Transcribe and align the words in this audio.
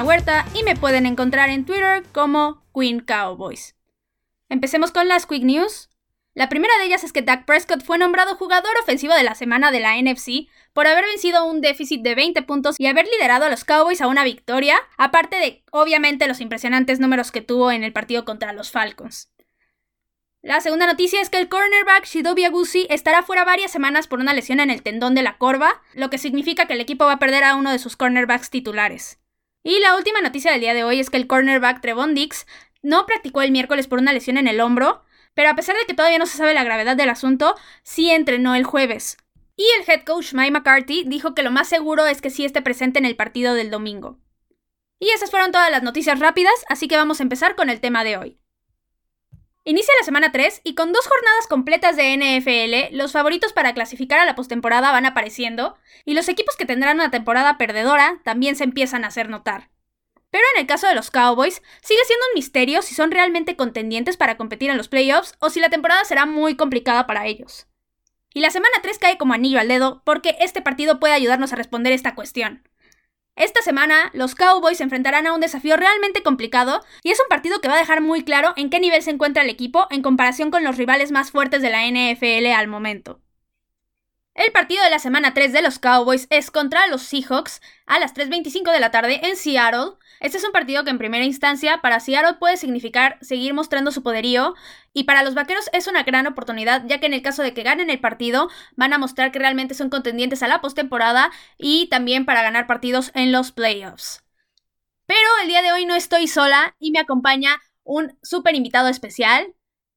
Huerta 0.00 0.46
y 0.54 0.62
me 0.62 0.74
pueden 0.74 1.04
encontrar 1.04 1.50
en 1.50 1.66
Twitter 1.66 2.02
como 2.12 2.64
Queen 2.74 3.00
Cowboys. 3.00 3.76
Empecemos 4.48 4.90
con 4.90 5.06
las 5.06 5.26
Quick 5.26 5.44
News. 5.44 5.90
La 6.34 6.48
primera 6.48 6.76
de 6.78 6.86
ellas 6.86 7.04
es 7.04 7.12
que 7.12 7.20
Dak 7.20 7.44
Prescott 7.44 7.84
fue 7.84 7.98
nombrado 7.98 8.36
jugador 8.36 8.72
ofensivo 8.80 9.12
de 9.14 9.22
la 9.22 9.34
semana 9.34 9.70
de 9.70 9.80
la 9.80 10.00
NFC 10.00 10.48
por 10.72 10.86
haber 10.86 11.04
vencido 11.04 11.44
un 11.44 11.60
déficit 11.60 12.00
de 12.00 12.14
20 12.14 12.40
puntos 12.42 12.76
y 12.78 12.86
haber 12.86 13.06
liderado 13.06 13.44
a 13.44 13.50
los 13.50 13.64
Cowboys 13.64 14.00
a 14.00 14.08
una 14.08 14.24
victoria, 14.24 14.76
aparte 14.96 15.36
de 15.36 15.62
obviamente 15.70 16.26
los 16.26 16.40
impresionantes 16.40 16.98
números 16.98 17.30
que 17.30 17.42
tuvo 17.42 17.70
en 17.70 17.84
el 17.84 17.92
partido 17.92 18.24
contra 18.24 18.54
los 18.54 18.70
Falcons. 18.70 19.30
La 20.40 20.60
segunda 20.60 20.86
noticia 20.86 21.20
es 21.20 21.28
que 21.28 21.38
el 21.38 21.48
cornerback 21.48 22.06
Shidobi 22.06 22.44
Agusi 22.44 22.86
estará 22.90 23.22
fuera 23.22 23.44
varias 23.44 23.70
semanas 23.70 24.08
por 24.08 24.18
una 24.18 24.32
lesión 24.32 24.58
en 24.58 24.70
el 24.70 24.82
tendón 24.82 25.14
de 25.14 25.22
la 25.22 25.36
corva, 25.36 25.82
lo 25.92 26.08
que 26.10 26.18
significa 26.18 26.66
que 26.66 26.72
el 26.72 26.80
equipo 26.80 27.04
va 27.04 27.12
a 27.12 27.18
perder 27.18 27.44
a 27.44 27.54
uno 27.54 27.70
de 27.70 27.78
sus 27.78 27.94
cornerbacks 27.94 28.50
titulares. 28.50 29.21
Y 29.62 29.78
la 29.78 29.96
última 29.96 30.20
noticia 30.20 30.50
del 30.50 30.60
día 30.60 30.74
de 30.74 30.84
hoy 30.84 30.98
es 30.98 31.08
que 31.08 31.16
el 31.16 31.26
cornerback 31.26 31.80
Trevon 31.80 32.14
Dix 32.14 32.46
no 32.82 33.06
practicó 33.06 33.42
el 33.42 33.52
miércoles 33.52 33.86
por 33.86 34.00
una 34.00 34.12
lesión 34.12 34.36
en 34.36 34.48
el 34.48 34.60
hombro, 34.60 35.04
pero 35.34 35.50
a 35.50 35.54
pesar 35.54 35.76
de 35.76 35.86
que 35.86 35.94
todavía 35.94 36.18
no 36.18 36.26
se 36.26 36.36
sabe 36.36 36.54
la 36.54 36.64
gravedad 36.64 36.96
del 36.96 37.10
asunto, 37.10 37.54
sí 37.82 38.10
entrenó 38.10 38.54
el 38.54 38.64
jueves. 38.64 39.16
Y 39.56 39.64
el 39.78 39.88
head 39.88 40.04
coach 40.04 40.34
Mike 40.34 40.50
McCarthy 40.50 41.04
dijo 41.06 41.34
que 41.34 41.42
lo 41.42 41.50
más 41.50 41.68
seguro 41.68 42.06
es 42.06 42.20
que 42.20 42.30
sí 42.30 42.44
esté 42.44 42.60
presente 42.60 42.98
en 42.98 43.04
el 43.04 43.16
partido 43.16 43.54
del 43.54 43.70
domingo. 43.70 44.18
Y 44.98 45.10
esas 45.10 45.30
fueron 45.30 45.52
todas 45.52 45.70
las 45.70 45.82
noticias 45.82 46.18
rápidas, 46.18 46.54
así 46.68 46.88
que 46.88 46.96
vamos 46.96 47.20
a 47.20 47.22
empezar 47.22 47.54
con 47.54 47.70
el 47.70 47.80
tema 47.80 48.02
de 48.04 48.16
hoy. 48.16 48.41
Inicia 49.64 49.94
la 50.00 50.04
semana 50.04 50.32
3 50.32 50.62
y 50.64 50.74
con 50.74 50.92
dos 50.92 51.06
jornadas 51.06 51.46
completas 51.48 51.96
de 51.96 52.16
NFL, 52.16 52.96
los 52.96 53.12
favoritos 53.12 53.52
para 53.52 53.72
clasificar 53.74 54.18
a 54.18 54.24
la 54.24 54.34
postemporada 54.34 54.90
van 54.90 55.06
apareciendo 55.06 55.78
y 56.04 56.14
los 56.14 56.28
equipos 56.28 56.56
que 56.56 56.66
tendrán 56.66 56.96
una 56.96 57.12
temporada 57.12 57.58
perdedora 57.58 58.20
también 58.24 58.56
se 58.56 58.64
empiezan 58.64 59.04
a 59.04 59.08
hacer 59.08 59.28
notar. 59.28 59.70
Pero 60.30 60.42
en 60.54 60.62
el 60.62 60.66
caso 60.66 60.88
de 60.88 60.96
los 60.96 61.12
Cowboys, 61.12 61.62
sigue 61.80 62.00
siendo 62.06 62.26
un 62.30 62.34
misterio 62.34 62.82
si 62.82 62.96
son 62.96 63.12
realmente 63.12 63.54
contendientes 63.54 64.16
para 64.16 64.36
competir 64.36 64.68
en 64.68 64.78
los 64.78 64.88
playoffs 64.88 65.36
o 65.38 65.48
si 65.48 65.60
la 65.60 65.70
temporada 65.70 66.04
será 66.04 66.26
muy 66.26 66.56
complicada 66.56 67.06
para 67.06 67.26
ellos. 67.26 67.68
Y 68.34 68.40
la 68.40 68.50
semana 68.50 68.74
3 68.82 68.98
cae 68.98 69.18
como 69.18 69.34
anillo 69.34 69.60
al 69.60 69.68
dedo 69.68 70.02
porque 70.04 70.36
este 70.40 70.60
partido 70.60 70.98
puede 70.98 71.14
ayudarnos 71.14 71.52
a 71.52 71.56
responder 71.56 71.92
esta 71.92 72.16
cuestión. 72.16 72.66
Esta 73.34 73.62
semana, 73.62 74.10
los 74.12 74.34
Cowboys 74.34 74.76
se 74.76 74.84
enfrentarán 74.84 75.26
a 75.26 75.32
un 75.32 75.40
desafío 75.40 75.76
realmente 75.76 76.22
complicado 76.22 76.84
y 77.02 77.12
es 77.12 77.20
un 77.20 77.28
partido 77.30 77.60
que 77.60 77.68
va 77.68 77.74
a 77.74 77.78
dejar 77.78 78.02
muy 78.02 78.24
claro 78.24 78.52
en 78.56 78.68
qué 78.68 78.78
nivel 78.78 79.02
se 79.02 79.10
encuentra 79.10 79.42
el 79.42 79.48
equipo 79.48 79.86
en 79.90 80.02
comparación 80.02 80.50
con 80.50 80.64
los 80.64 80.76
rivales 80.76 81.12
más 81.12 81.30
fuertes 81.30 81.62
de 81.62 81.70
la 81.70 81.86
NFL 81.86 82.46
al 82.48 82.68
momento. 82.68 83.21
El 84.34 84.50
partido 84.52 84.82
de 84.82 84.90
la 84.90 84.98
semana 84.98 85.34
3 85.34 85.52
de 85.52 85.62
los 85.62 85.78
Cowboys 85.78 86.26
es 86.30 86.50
contra 86.50 86.86
los 86.86 87.02
Seahawks 87.02 87.60
a 87.86 87.98
las 87.98 88.14
3.25 88.14 88.72
de 88.72 88.80
la 88.80 88.90
tarde 88.90 89.20
en 89.26 89.36
Seattle 89.36 89.96
este 90.22 90.38
es 90.38 90.44
un 90.44 90.52
partido 90.52 90.84
que 90.84 90.90
en 90.90 90.98
primera 90.98 91.24
instancia 91.24 91.80
para 91.82 91.98
Seattle 91.98 92.34
puede 92.34 92.56
significar 92.56 93.18
seguir 93.22 93.54
mostrando 93.54 93.90
su 93.90 94.04
poderío 94.04 94.54
y 94.92 95.02
para 95.02 95.24
los 95.24 95.34
Vaqueros 95.34 95.68
es 95.72 95.88
una 95.88 96.04
gran 96.04 96.28
oportunidad 96.28 96.84
ya 96.86 97.00
que 97.00 97.06
en 97.06 97.14
el 97.14 97.22
caso 97.22 97.42
de 97.42 97.52
que 97.52 97.64
ganen 97.64 97.90
el 97.90 97.98
partido 97.98 98.48
van 98.76 98.92
a 98.92 98.98
mostrar 98.98 99.32
que 99.32 99.40
realmente 99.40 99.74
son 99.74 99.90
contendientes 99.90 100.44
a 100.44 100.46
la 100.46 100.60
postemporada 100.60 101.32
y 101.58 101.88
también 101.88 102.24
para 102.24 102.42
ganar 102.42 102.68
partidos 102.68 103.10
en 103.14 103.32
los 103.32 103.50
playoffs. 103.50 104.22
Pero 105.06 105.28
el 105.42 105.48
día 105.48 105.60
de 105.60 105.72
hoy 105.72 105.86
no 105.86 105.96
estoy 105.96 106.28
sola 106.28 106.76
y 106.78 106.92
me 106.92 107.00
acompaña 107.00 107.60
un 107.82 108.16
súper 108.22 108.54
invitado 108.54 108.86
especial. 108.86 109.56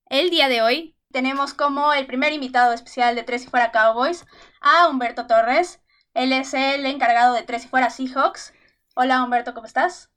El 0.09 0.31
día 0.31 0.49
de 0.49 0.63
hoy 0.63 0.94
tenemos 1.15 1.53
como 1.53 1.93
el 1.93 2.05
primer 2.07 2.33
invitado 2.33 2.73
especial 2.73 3.15
de 3.15 3.23
Tres 3.23 3.45
y 3.45 3.47
Fuera 3.47 3.71
Cowboys 3.71 4.25
a 4.59 4.89
Humberto 4.89 5.27
Torres. 5.27 5.81
Él 6.13 6.33
es 6.33 6.53
el 6.53 6.85
encargado 6.85 7.33
de 7.33 7.43
Tres 7.43 7.63
y 7.63 7.67
Fuera 7.69 7.89
Seahawks. 7.89 8.53
Hola 8.97 9.23
Humberto, 9.23 9.53
¿cómo 9.53 9.65
estás? 9.65 10.11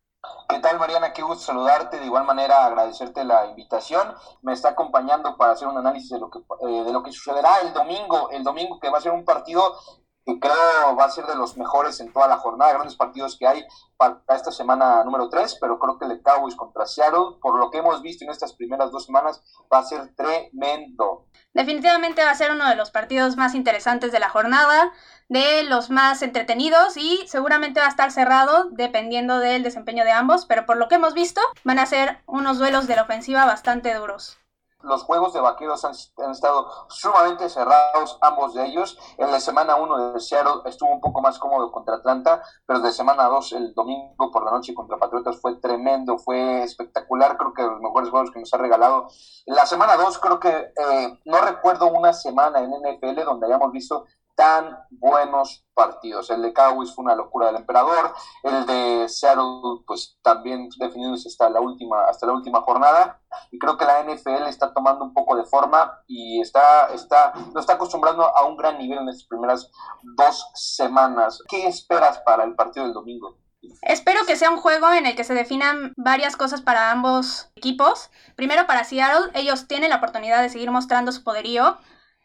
¿Qué 0.49 0.59
tal 0.59 0.77
Mariana? 0.81 1.13
Qué 1.13 1.23
gusto 1.23 1.45
saludarte. 1.45 2.01
De 2.01 2.07
igual 2.07 2.25
manera 2.25 2.67
agradecerte 2.67 3.23
la 3.23 3.47
invitación. 3.47 4.13
Me 4.43 4.53
está 4.53 4.71
acompañando 4.71 5.37
para 5.37 5.53
hacer 5.53 5.69
un 5.69 5.79
análisis 5.79 6.11
de 6.11 6.19
lo 6.19 6.31
que, 6.31 6.41
eh, 6.41 6.83
de 6.83 6.93
lo 6.93 7.05
que 7.05 7.13
sucederá 7.13 7.61
el 7.61 7.73
domingo. 7.73 8.31
El 8.31 8.43
domingo 8.43 8.81
que 8.81 8.91
va 8.91 8.99
a 8.99 9.01
ser 9.01 9.13
un 9.13 9.25
partido 9.25 9.79
que 10.28 10.39
creo 10.39 10.94
va 10.94 11.06
a 11.06 11.11
ser 11.11 11.25
de 11.25 11.34
los 11.37 11.56
mejores 11.56 12.00
en 12.00 12.12
toda 12.12 12.28
la 12.28 12.37
jornada. 12.37 12.75
Grandes 12.75 12.97
partidos 12.97 13.39
que 13.39 13.47
hay 13.47 13.65
para 13.97 14.21
esta 14.28 14.53
semana 14.53 15.03
número 15.03 15.31
3, 15.31 15.56
pero 15.59 15.78
creo 15.78 15.99
que 15.99 16.05
el 16.05 16.11
de 16.11 16.22
Cowboys 16.22 16.55
contra 16.55 16.84
Seattle, 16.84 17.39
por 17.41 17.59
lo 17.59 17.71
que 17.71 17.78
hemos 17.78 18.03
visto 18.03 18.25
en 18.25 18.31
estas 18.31 18.53
primeras 18.53 18.91
dos 18.91 19.06
semanas, 19.06 19.43
va 19.72 19.78
a 19.78 19.84
ser 19.84 20.15
tremendo. 20.15 21.25
Definitivamente 21.55 22.22
va 22.22 22.31
a 22.31 22.34
ser 22.34 22.53
uno 22.53 22.69
de 22.69 22.77
los 22.77 22.91
partidos 22.91 23.38
más 23.38 23.55
interesantes 23.55 24.12
de 24.12 24.21
la 24.21 24.28
jornada 24.28 24.93
de 25.31 25.62
los 25.62 25.88
más 25.88 26.21
entretenidos 26.21 26.99
y 26.99 27.27
seguramente 27.27 27.81
va 27.81 27.87
a 27.87 27.91
estar 27.91 28.12
cerrado 28.12 28.69
dependiendo 28.71 29.38
del 29.38 29.62
desempeño 29.62 30.05
de 30.05 30.12
ambos, 30.12 30.44
pero 30.44 30.67
por 30.67 30.77
lo 30.77 30.88
que 30.88 30.97
hemos 30.97 31.15
visto 31.15 31.41
van 31.65 31.78
a 31.78 31.87
ser 31.87 32.19
unos 32.27 32.59
duelos 32.59 32.87
de 32.87 32.97
la 32.97 33.03
ofensiva 33.03 33.47
bastante 33.47 33.94
duros. 33.94 34.38
Los 34.83 35.03
juegos 35.03 35.33
de 35.33 35.41
vaqueros 35.41 35.84
han, 35.84 36.31
estado 36.31 36.69
sumamente 36.89 37.49
cerrados, 37.49 38.16
ambos 38.21 38.55
de 38.55 38.65
ellos. 38.65 38.97
En 39.16 39.33
la 39.33 39.41
semana 39.41 39.75
1 39.75 40.12
de 40.12 40.21
Seattle 40.21 40.62
estuvo 40.66 40.91
un 40.91 41.00
poco 41.00 41.21
más 41.21 41.39
cómodo 41.41 41.72
contra 41.72 41.97
Atlanta, 41.97 42.43
pero 42.65 42.78
de 42.81 42.93
semana 42.93 43.25
2, 43.25 43.53
el 43.55 43.75
domingo 43.75 44.31
por 44.31 44.44
la 44.44 44.53
noche 44.53 44.75
contra 44.75 44.97
Patriotas, 44.97 45.41
fue 45.41 45.56
tremendo, 45.56 46.17
fue 46.19 46.62
espectacular. 46.62 47.37
Creo 47.37 47.53
que 47.53 47.62
los 47.62 47.81
mejores 47.81 48.11
juegos 48.11 48.31
que 48.31 48.38
nos 48.38 48.55
ha 48.55 48.59
regalado. 48.59 49.09
La 49.47 49.67
semana 49.67 49.97
2, 49.97 50.19
creo 50.19 50.38
que 50.38 50.49
eh, 50.49 51.19
no 51.25 51.41
recuerdo 51.41 51.88
una 51.88 52.12
semana 52.12 52.61
en 52.61 52.71
NFL 52.71 53.25
donde 53.25 53.47
hayamos 53.47 53.72
visto 53.72 54.06
tan 54.38 54.78
buenos 54.91 55.66
partidos. 55.75 56.31
El 56.31 56.43
de 56.43 56.53
Cowboys 56.53 56.94
fue 56.94 57.04
una 57.04 57.16
locura 57.16 57.49
del 57.49 57.56
emperador, 57.56 58.15
el 58.44 58.66
de 58.66 59.09
Seattle 59.09 59.82
pues 59.84 60.16
también 60.22 60.69
definidos 60.78 61.26
hasta 61.26 61.50
la 61.50 61.60
última 61.60 62.04
hasta 62.04 62.25
la 62.28 62.34
última 62.34 62.60
jornada 62.60 63.21
y 63.50 63.59
creo 63.59 63.76
que 63.76 63.84
la 63.84 64.04
NFL 64.04 64.47
está 64.47 64.72
tomando 64.72 65.04
un 65.04 65.12
poco 65.12 65.34
de 65.34 65.44
forma 65.44 65.93
y 66.06 66.41
está 66.41 66.87
está 66.94 67.32
lo 67.53 67.59
está 67.59 67.72
acostumbrando 67.72 68.25
a 68.25 68.44
un 68.47 68.56
gran 68.56 68.78
nivel 68.78 69.00
en 69.00 69.09
estas 69.09 69.26
primeras 69.26 69.72
dos 70.16 70.49
semanas. 70.55 71.43
¿Qué 71.49 71.66
esperas 71.66 72.20
para 72.20 72.44
el 72.44 72.55
partido 72.55 72.84
del 72.84 72.94
domingo? 72.94 73.37
Espero 73.82 74.25
que 74.25 74.37
sea 74.37 74.50
un 74.50 74.59
juego 74.59 74.93
en 74.93 75.05
el 75.05 75.16
que 75.16 75.25
se 75.25 75.34
definan 75.34 75.94
varias 75.97 76.37
cosas 76.37 76.62
para 76.62 76.93
ambos 76.93 77.50
equipos. 77.56 78.10
Primero 78.37 78.69
para 78.69 78.84
Seattle, 78.84 79.32
ellos 79.34 79.66
tienen 79.66 79.91
la 79.91 79.97
oportunidad 79.97 80.43
de 80.43 80.49
seguir 80.49 80.70
mostrando 80.70 81.10
su 81.10 81.25
poderío. 81.25 81.76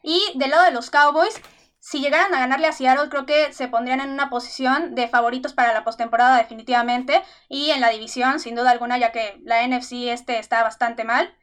Y 0.04 0.22
del 0.36 0.52
lado 0.52 0.66
de 0.66 0.72
los 0.72 0.92
Cowboys, 0.92 1.42
si 1.86 2.00
llegaran 2.00 2.34
a 2.34 2.40
ganarle 2.40 2.68
a 2.68 2.72
Seattle, 2.72 3.10
creo 3.10 3.26
que 3.26 3.52
se 3.52 3.68
pondrían 3.68 4.00
en 4.00 4.12
una 4.12 4.30
posición 4.30 4.96
de 4.96 5.10
favoritos 5.10 5.52
para 5.52 5.74
la 5.74 5.84
postemporada 5.84 6.38
definitivamente 6.38 7.22
y 7.50 7.72
en 7.72 7.82
la 7.82 7.90
división, 7.90 8.40
sin 8.40 8.56
duda 8.56 8.72
alguna, 8.72 8.98
ya 8.98 9.12
que 9.12 9.42
la 9.44 9.68
NFC 9.68 10.08
este 10.08 10.40
está 10.40 10.64
bastante 10.64 11.04
mal. 11.04 11.38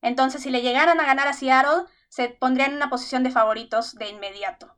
Entonces, 0.00 0.42
si 0.42 0.48
le 0.48 0.62
llegaran 0.62 0.98
a 0.98 1.04
ganar 1.04 1.28
a 1.28 1.34
Seattle, 1.34 1.84
se 2.08 2.30
pondrían 2.30 2.70
en 2.70 2.76
una 2.76 2.88
posición 2.88 3.22
de 3.22 3.32
favoritos 3.32 3.94
de 3.96 4.08
inmediato. 4.08 4.74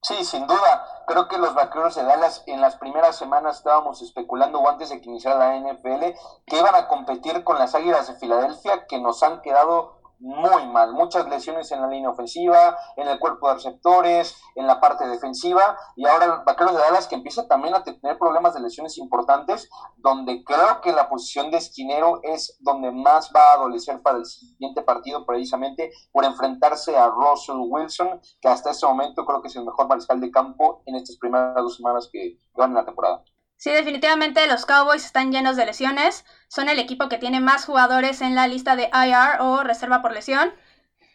Sí, 0.00 0.24
sin 0.24 0.46
duda. 0.46 1.04
Creo 1.06 1.28
que 1.28 1.36
los 1.36 1.52
vaqueros 1.52 1.94
de 1.94 2.04
Dallas 2.04 2.44
en 2.46 2.62
las 2.62 2.76
primeras 2.76 3.18
semanas 3.18 3.58
estábamos 3.58 4.00
especulando 4.00 4.58
o 4.60 4.70
antes 4.70 4.88
de 4.88 5.02
que 5.02 5.10
iniciara 5.10 5.38
la 5.38 5.56
NFL 5.58 6.16
que 6.46 6.58
iban 6.58 6.74
a 6.74 6.88
competir 6.88 7.44
con 7.44 7.58
las 7.58 7.74
Águilas 7.74 8.08
de 8.08 8.14
Filadelfia 8.14 8.86
que 8.86 8.98
nos 8.98 9.22
han 9.22 9.42
quedado 9.42 10.01
muy 10.22 10.66
mal. 10.68 10.92
Muchas 10.92 11.28
lesiones 11.28 11.70
en 11.72 11.82
la 11.82 11.88
línea 11.88 12.10
ofensiva, 12.10 12.78
en 12.96 13.08
el 13.08 13.18
cuerpo 13.18 13.48
de 13.48 13.54
receptores, 13.54 14.36
en 14.54 14.66
la 14.66 14.80
parte 14.80 15.06
defensiva. 15.06 15.76
Y 15.96 16.06
ahora 16.06 16.42
Vaqueros 16.46 16.74
de 16.74 16.80
Dallas 16.80 17.08
que 17.08 17.16
empieza 17.16 17.48
también 17.48 17.74
a 17.74 17.82
tener 17.82 18.18
problemas 18.18 18.54
de 18.54 18.60
lesiones 18.60 18.96
importantes, 18.98 19.68
donde 19.96 20.44
creo 20.44 20.80
que 20.80 20.92
la 20.92 21.08
posición 21.08 21.50
de 21.50 21.58
esquinero 21.58 22.20
es 22.22 22.56
donde 22.60 22.92
más 22.92 23.30
va 23.34 23.50
a 23.50 23.54
adolecer 23.54 24.00
para 24.00 24.18
el 24.18 24.26
siguiente 24.26 24.82
partido, 24.82 25.26
precisamente 25.26 25.90
por 26.12 26.24
enfrentarse 26.24 26.96
a 26.96 27.08
Russell 27.08 27.56
Wilson, 27.58 28.20
que 28.40 28.48
hasta 28.48 28.70
ese 28.70 28.86
momento 28.86 29.24
creo 29.24 29.42
que 29.42 29.48
es 29.48 29.56
el 29.56 29.64
mejor 29.64 29.88
mariscal 29.88 30.20
de 30.20 30.30
campo 30.30 30.82
en 30.86 30.94
estas 30.94 31.16
primeras 31.16 31.54
dos 31.56 31.76
semanas 31.76 32.08
que 32.12 32.38
van 32.54 32.70
en 32.70 32.76
la 32.76 32.84
temporada. 32.84 33.24
Sí, 33.62 33.70
definitivamente 33.70 34.44
los 34.48 34.66
Cowboys 34.66 35.04
están 35.04 35.30
llenos 35.30 35.54
de 35.54 35.64
lesiones. 35.64 36.24
Son 36.48 36.68
el 36.68 36.80
equipo 36.80 37.08
que 37.08 37.16
tiene 37.16 37.38
más 37.38 37.64
jugadores 37.64 38.20
en 38.20 38.34
la 38.34 38.48
lista 38.48 38.74
de 38.74 38.90
IR 38.92 39.40
o 39.40 39.62
reserva 39.62 40.02
por 40.02 40.10
lesión. 40.10 40.52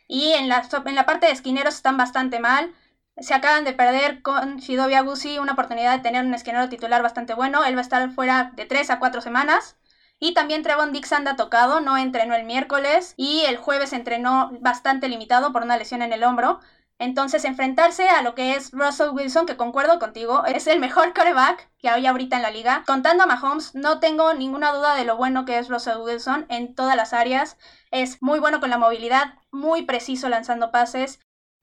Y 0.08 0.32
en 0.32 0.48
la, 0.48 0.66
en 0.86 0.96
la 0.96 1.06
parte 1.06 1.26
de 1.26 1.34
esquineros 1.34 1.76
están 1.76 1.98
bastante 1.98 2.40
mal. 2.40 2.74
Se 3.18 3.34
acaban 3.34 3.66
de 3.66 3.74
perder 3.74 4.22
con 4.22 4.60
Shidobi 4.60 4.94
Agusi 4.94 5.40
una 5.40 5.52
oportunidad 5.52 5.98
de 5.98 6.04
tener 6.04 6.24
un 6.26 6.34
esquinero 6.34 6.70
titular 6.70 7.04
bastante 7.04 7.34
bueno. 7.34 7.66
Él 7.66 7.76
va 7.76 7.80
a 7.80 7.82
estar 7.82 8.10
fuera 8.12 8.54
de 8.56 8.66
3 8.66 8.92
a 8.92 9.00
4 9.00 9.20
semanas. 9.20 9.76
Y 10.18 10.34
también 10.34 10.64
Trevon 10.64 10.94
Dix 10.94 11.12
anda 11.12 11.36
tocado, 11.36 11.82
no 11.82 11.98
entrenó 11.98 12.34
el 12.34 12.46
miércoles 12.46 13.14
y 13.18 13.42
el 13.42 13.58
jueves 13.58 13.92
entrenó 13.92 14.52
bastante 14.62 15.10
limitado 15.10 15.52
por 15.52 15.64
una 15.64 15.76
lesión 15.76 16.02
en 16.02 16.14
el 16.14 16.24
hombro. 16.24 16.62
Entonces, 17.00 17.46
enfrentarse 17.46 18.10
a 18.10 18.24
lo 18.24 18.34
que 18.34 18.56
es 18.56 18.72
Russell 18.72 19.10
Wilson, 19.12 19.46
que 19.46 19.56
concuerdo 19.56 20.00
contigo, 20.00 20.46
es 20.46 20.66
el 20.66 20.80
mejor 20.80 21.14
coreback 21.14 21.70
que 21.78 21.90
hay 21.90 22.08
ahorita 22.08 22.38
en 22.38 22.42
la 22.42 22.52
liga. 22.52 22.84
Contando 22.88 23.24
a 23.24 23.28
Mahomes, 23.28 23.76
no 23.76 24.00
tengo 24.00 24.34
ninguna 24.34 24.72
duda 24.74 24.96
de 24.96 25.06
lo 25.06 25.16
bueno 25.16 25.46
que 25.46 25.60
es 25.60 25.70
Russell 25.70 26.00
Wilson 26.00 26.48
en 26.50 26.74
todas 26.74 26.96
las 26.96 27.14
áreas. 27.14 27.58
Es 27.92 28.22
muy 28.22 28.40
bueno 28.40 28.60
con 28.60 28.72
la 28.72 28.80
movilidad, 28.80 29.36
muy 29.52 29.84
preciso 29.84 30.30
lanzando 30.30 30.72
pases. 30.72 31.20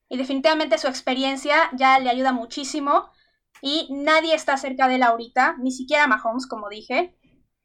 y 0.07 0.17
definitivamente 0.17 0.77
su 0.77 0.87
experiencia 0.87 1.55
ya 1.73 1.97
le 1.99 2.09
ayuda 2.11 2.31
muchísimo 2.31 3.09
y 3.61 3.87
nadie 3.91 4.35
está 4.35 4.57
cerca 4.57 4.87
de 4.87 4.95
él 4.95 5.03
ahorita, 5.03 5.55
ni 5.59 5.71
siquiera 5.71 6.07
Mahomes, 6.07 6.47
como 6.47 6.69
dije. 6.69 7.15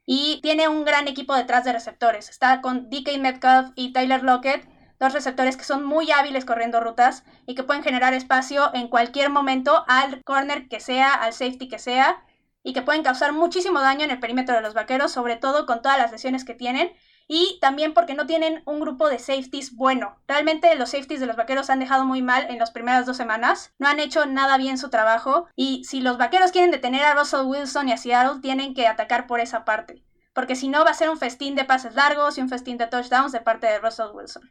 Y 0.07 0.41
tiene 0.43 0.69
un 0.69 0.85
gran 0.85 1.09
equipo 1.09 1.35
detrás 1.35 1.65
de 1.65 1.73
receptores. 1.73 2.31
Está 2.31 2.61
con 2.63 2.89
DK 2.91 3.19
Metcalf 3.19 3.71
y 3.75 3.93
Tyler 3.93 4.23
Lockett, 4.23 4.67
dos 5.00 5.12
receptores 5.12 5.56
que 5.56 5.64
son 5.64 5.85
muy 5.85 6.12
hábiles 6.12 6.44
corriendo 6.44 6.81
rutas 6.81 7.25
y 7.47 7.55
que 7.55 7.64
pueden 7.64 7.82
generar 7.82 8.14
espacio 8.14 8.70
en 8.75 8.88
cualquier 8.88 9.31
momento 9.31 9.85
al 9.88 10.23
corner 10.23 10.69
que 10.69 10.79
sea, 10.79 11.14
al 11.14 11.32
safety 11.32 11.69
que 11.69 11.79
sea, 11.79 12.23
y 12.62 12.73
que 12.73 12.82
pueden 12.82 13.02
causar 13.02 13.32
muchísimo 13.32 13.81
daño 13.81 14.05
en 14.05 14.11
el 14.11 14.20
perímetro 14.20 14.55
de 14.55 14.61
los 14.61 14.75
vaqueros, 14.75 15.12
sobre 15.12 15.37
todo 15.37 15.67
con 15.67 15.82
todas 15.82 15.99
las 15.99 16.12
lesiones 16.12 16.44
que 16.44 16.55
tienen 16.55 16.93
y 17.26 17.58
también 17.61 17.94
porque 17.94 18.14
no 18.14 18.26
tienen 18.26 18.62
un 18.67 18.81
grupo 18.81 19.08
de 19.08 19.20
safeties 19.20 19.76
bueno. 19.76 20.20
Realmente 20.26 20.75
los 20.75 20.91
safeties 20.91 21.20
de 21.20 21.26
los 21.26 21.37
vaqueros 21.37 21.70
han 21.70 21.79
dejado 21.79 22.05
muy 22.05 22.23
mal 22.23 22.47
en 22.50 22.58
las 22.58 22.73
primeras 22.73 23.06
dos 23.06 23.17
semanas, 23.17 23.73
no 23.79 23.88
han 23.88 24.00
hecho 24.00 24.26
nada 24.26 24.58
bien 24.58 24.79
su 24.79 24.91
trabajo 24.91 25.47
y 25.55 25.85
si 25.85 26.00
los 26.00 26.19
vaqueros 26.19 26.50
quieren 26.50 26.73
detener 26.73 27.05
a 27.05 27.14
Russell 27.14 27.47
Wilson 27.47 27.88
y 27.88 27.93
a 27.93 27.97
Seattle, 27.97 28.41
tienen 28.43 28.75
que 28.75 28.88
atacar 28.88 29.26
por 29.26 29.41
esa 29.41 29.64
parte, 29.64 30.05
porque 30.35 30.56
si 30.56 30.69
no 30.69 30.85
va 30.85 30.91
a 30.91 30.94
ser 30.94 31.08
un 31.08 31.19
festín 31.19 31.55
de 31.55 31.64
pases 31.64 31.94
largos 31.94 32.37
y 32.37 32.41
un 32.41 32.49
festín 32.49 32.79
de 32.79 32.88
touchdowns 32.88 33.32
de 33.32 33.41
parte 33.41 33.69
de 33.69 33.79
Russell 33.79 34.12
Wilson. 34.12 34.50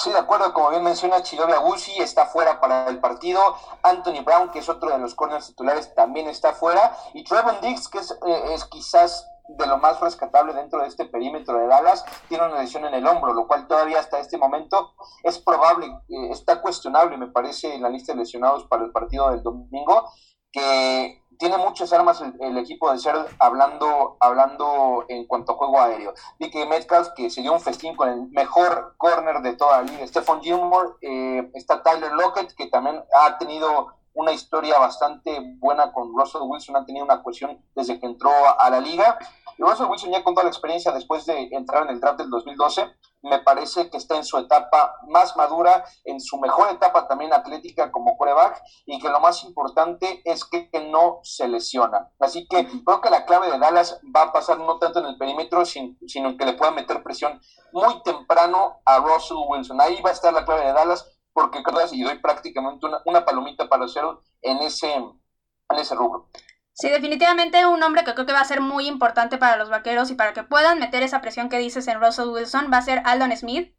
Sí, 0.00 0.10
de 0.12 0.18
acuerdo, 0.18 0.52
como 0.52 0.70
bien 0.70 0.84
menciona 0.84 1.24
Chidobe 1.24 1.54
Agusi, 1.54 1.90
está 1.98 2.26
fuera 2.26 2.60
para 2.60 2.86
el 2.88 3.00
partido. 3.00 3.40
Anthony 3.82 4.22
Brown, 4.24 4.50
que 4.52 4.60
es 4.60 4.68
otro 4.68 4.90
de 4.90 4.98
los 4.98 5.16
corners 5.16 5.48
titulares, 5.48 5.92
también 5.96 6.28
está 6.28 6.52
fuera. 6.52 6.96
Y 7.14 7.24
Trevor 7.24 7.60
Diggs, 7.60 7.88
que 7.88 7.98
es, 7.98 8.12
eh, 8.12 8.54
es 8.54 8.64
quizás 8.66 9.26
de 9.48 9.66
lo 9.66 9.78
más 9.78 9.98
rescatable 9.98 10.52
dentro 10.52 10.80
de 10.80 10.86
este 10.86 11.06
perímetro 11.06 11.58
de 11.58 11.66
Dallas, 11.66 12.04
tiene 12.28 12.46
una 12.46 12.60
lesión 12.60 12.84
en 12.84 12.94
el 12.94 13.06
hombro, 13.08 13.32
lo 13.32 13.48
cual 13.48 13.66
todavía 13.66 13.98
hasta 13.98 14.20
este 14.20 14.38
momento 14.38 14.92
es 15.24 15.38
probable, 15.40 15.86
eh, 15.86 16.28
está 16.30 16.60
cuestionable, 16.60 17.16
me 17.16 17.28
parece, 17.28 17.74
en 17.74 17.82
la 17.82 17.88
lista 17.88 18.12
de 18.12 18.18
lesionados 18.18 18.66
para 18.68 18.84
el 18.84 18.92
partido 18.92 19.30
del 19.30 19.42
domingo, 19.42 20.12
que 20.52 21.24
tiene 21.38 21.56
muchas 21.56 21.92
armas 21.92 22.22
el, 22.40 22.58
equipo 22.58 22.90
de 22.90 22.98
Seattle 22.98 23.26
hablando, 23.38 24.16
hablando 24.20 25.04
en 25.08 25.26
cuanto 25.26 25.52
a 25.52 25.54
juego 25.56 25.80
aéreo. 25.80 26.14
que 26.38 26.66
Metcalf, 26.66 27.08
que 27.14 27.30
se 27.30 27.42
dio 27.42 27.52
un 27.52 27.60
festín 27.60 27.94
con 27.94 28.08
el 28.08 28.28
mejor 28.30 28.94
corner 28.98 29.40
de 29.42 29.54
toda 29.54 29.78
la 29.78 29.82
liga. 29.84 30.06
Stephon 30.06 30.42
Gilmore, 30.42 30.90
eh, 31.00 31.50
está 31.54 31.82
Tyler 31.82 32.12
Lockett, 32.12 32.54
que 32.54 32.66
también 32.66 33.02
ha 33.14 33.38
tenido 33.38 33.97
una 34.18 34.32
historia 34.32 34.76
bastante 34.78 35.38
buena 35.58 35.92
con 35.92 36.12
Russell 36.12 36.42
Wilson, 36.42 36.74
han 36.74 36.84
tenido 36.84 37.04
una 37.04 37.22
cuestión 37.22 37.64
desde 37.76 38.00
que 38.00 38.06
entró 38.06 38.32
a 38.58 38.68
la 38.68 38.80
liga. 38.80 39.16
Y 39.56 39.62
Russell 39.62 39.86
Wilson 39.86 40.10
ya 40.10 40.24
con 40.24 40.34
toda 40.34 40.42
la 40.44 40.50
experiencia 40.50 40.90
después 40.90 41.24
de 41.24 41.48
entrar 41.52 41.84
en 41.84 41.90
el 41.90 42.00
draft 42.00 42.18
del 42.18 42.28
2012, 42.28 42.96
me 43.22 43.38
parece 43.40 43.90
que 43.90 43.96
está 43.96 44.16
en 44.16 44.24
su 44.24 44.36
etapa 44.38 44.96
más 45.08 45.36
madura, 45.36 45.84
en 46.04 46.20
su 46.20 46.36
mejor 46.38 46.68
etapa 46.70 47.06
también 47.06 47.32
atlética 47.32 47.92
como 47.92 48.16
coreback, 48.16 48.60
y 48.86 48.98
que 48.98 49.08
lo 49.08 49.20
más 49.20 49.44
importante 49.44 50.20
es 50.24 50.44
que 50.44 50.68
no 50.90 51.20
se 51.22 51.46
lesiona. 51.46 52.10
Así 52.18 52.46
que 52.48 52.66
creo 52.84 53.00
que 53.00 53.10
la 53.10 53.24
clave 53.24 53.50
de 53.50 53.58
Dallas 53.58 54.00
va 54.14 54.22
a 54.22 54.32
pasar 54.32 54.58
no 54.58 54.78
tanto 54.78 54.98
en 54.98 55.06
el 55.06 55.16
perímetro, 55.16 55.64
sino 55.64 56.36
que 56.36 56.44
le 56.44 56.54
pueda 56.54 56.72
meter 56.72 57.04
presión 57.04 57.40
muy 57.72 58.02
temprano 58.02 58.80
a 58.84 58.98
Russell 58.98 59.38
Wilson. 59.46 59.80
Ahí 59.80 60.00
va 60.02 60.10
a 60.10 60.14
estar 60.14 60.32
la 60.32 60.44
clave 60.44 60.66
de 60.66 60.72
Dallas, 60.72 61.17
porque 61.38 61.62
creo 61.62 61.78
y 61.92 62.02
doy 62.02 62.18
prácticamente 62.18 62.84
una, 63.04 63.24
palomita 63.24 63.68
para 63.68 63.84
hacerlo 63.84 64.24
en 64.42 64.58
ese, 64.58 64.92
en 64.92 65.78
ese 65.78 65.94
rubro. 65.94 66.28
Sí, 66.72 66.88
definitivamente 66.88 67.64
un 67.64 67.80
hombre 67.80 68.02
que 68.02 68.12
creo 68.12 68.26
que 68.26 68.32
va 68.32 68.40
a 68.40 68.44
ser 68.44 68.60
muy 68.60 68.88
importante 68.88 69.38
para 69.38 69.56
los 69.56 69.70
vaqueros 69.70 70.10
y 70.10 70.16
para 70.16 70.32
que 70.32 70.42
puedan 70.42 70.80
meter 70.80 71.04
esa 71.04 71.20
presión 71.20 71.48
que 71.48 71.58
dices 71.58 71.86
en 71.86 72.00
Russell 72.00 72.30
Wilson 72.30 72.72
va 72.72 72.78
a 72.78 72.82
ser 72.82 73.02
Aldon 73.04 73.36
Smith. 73.36 73.72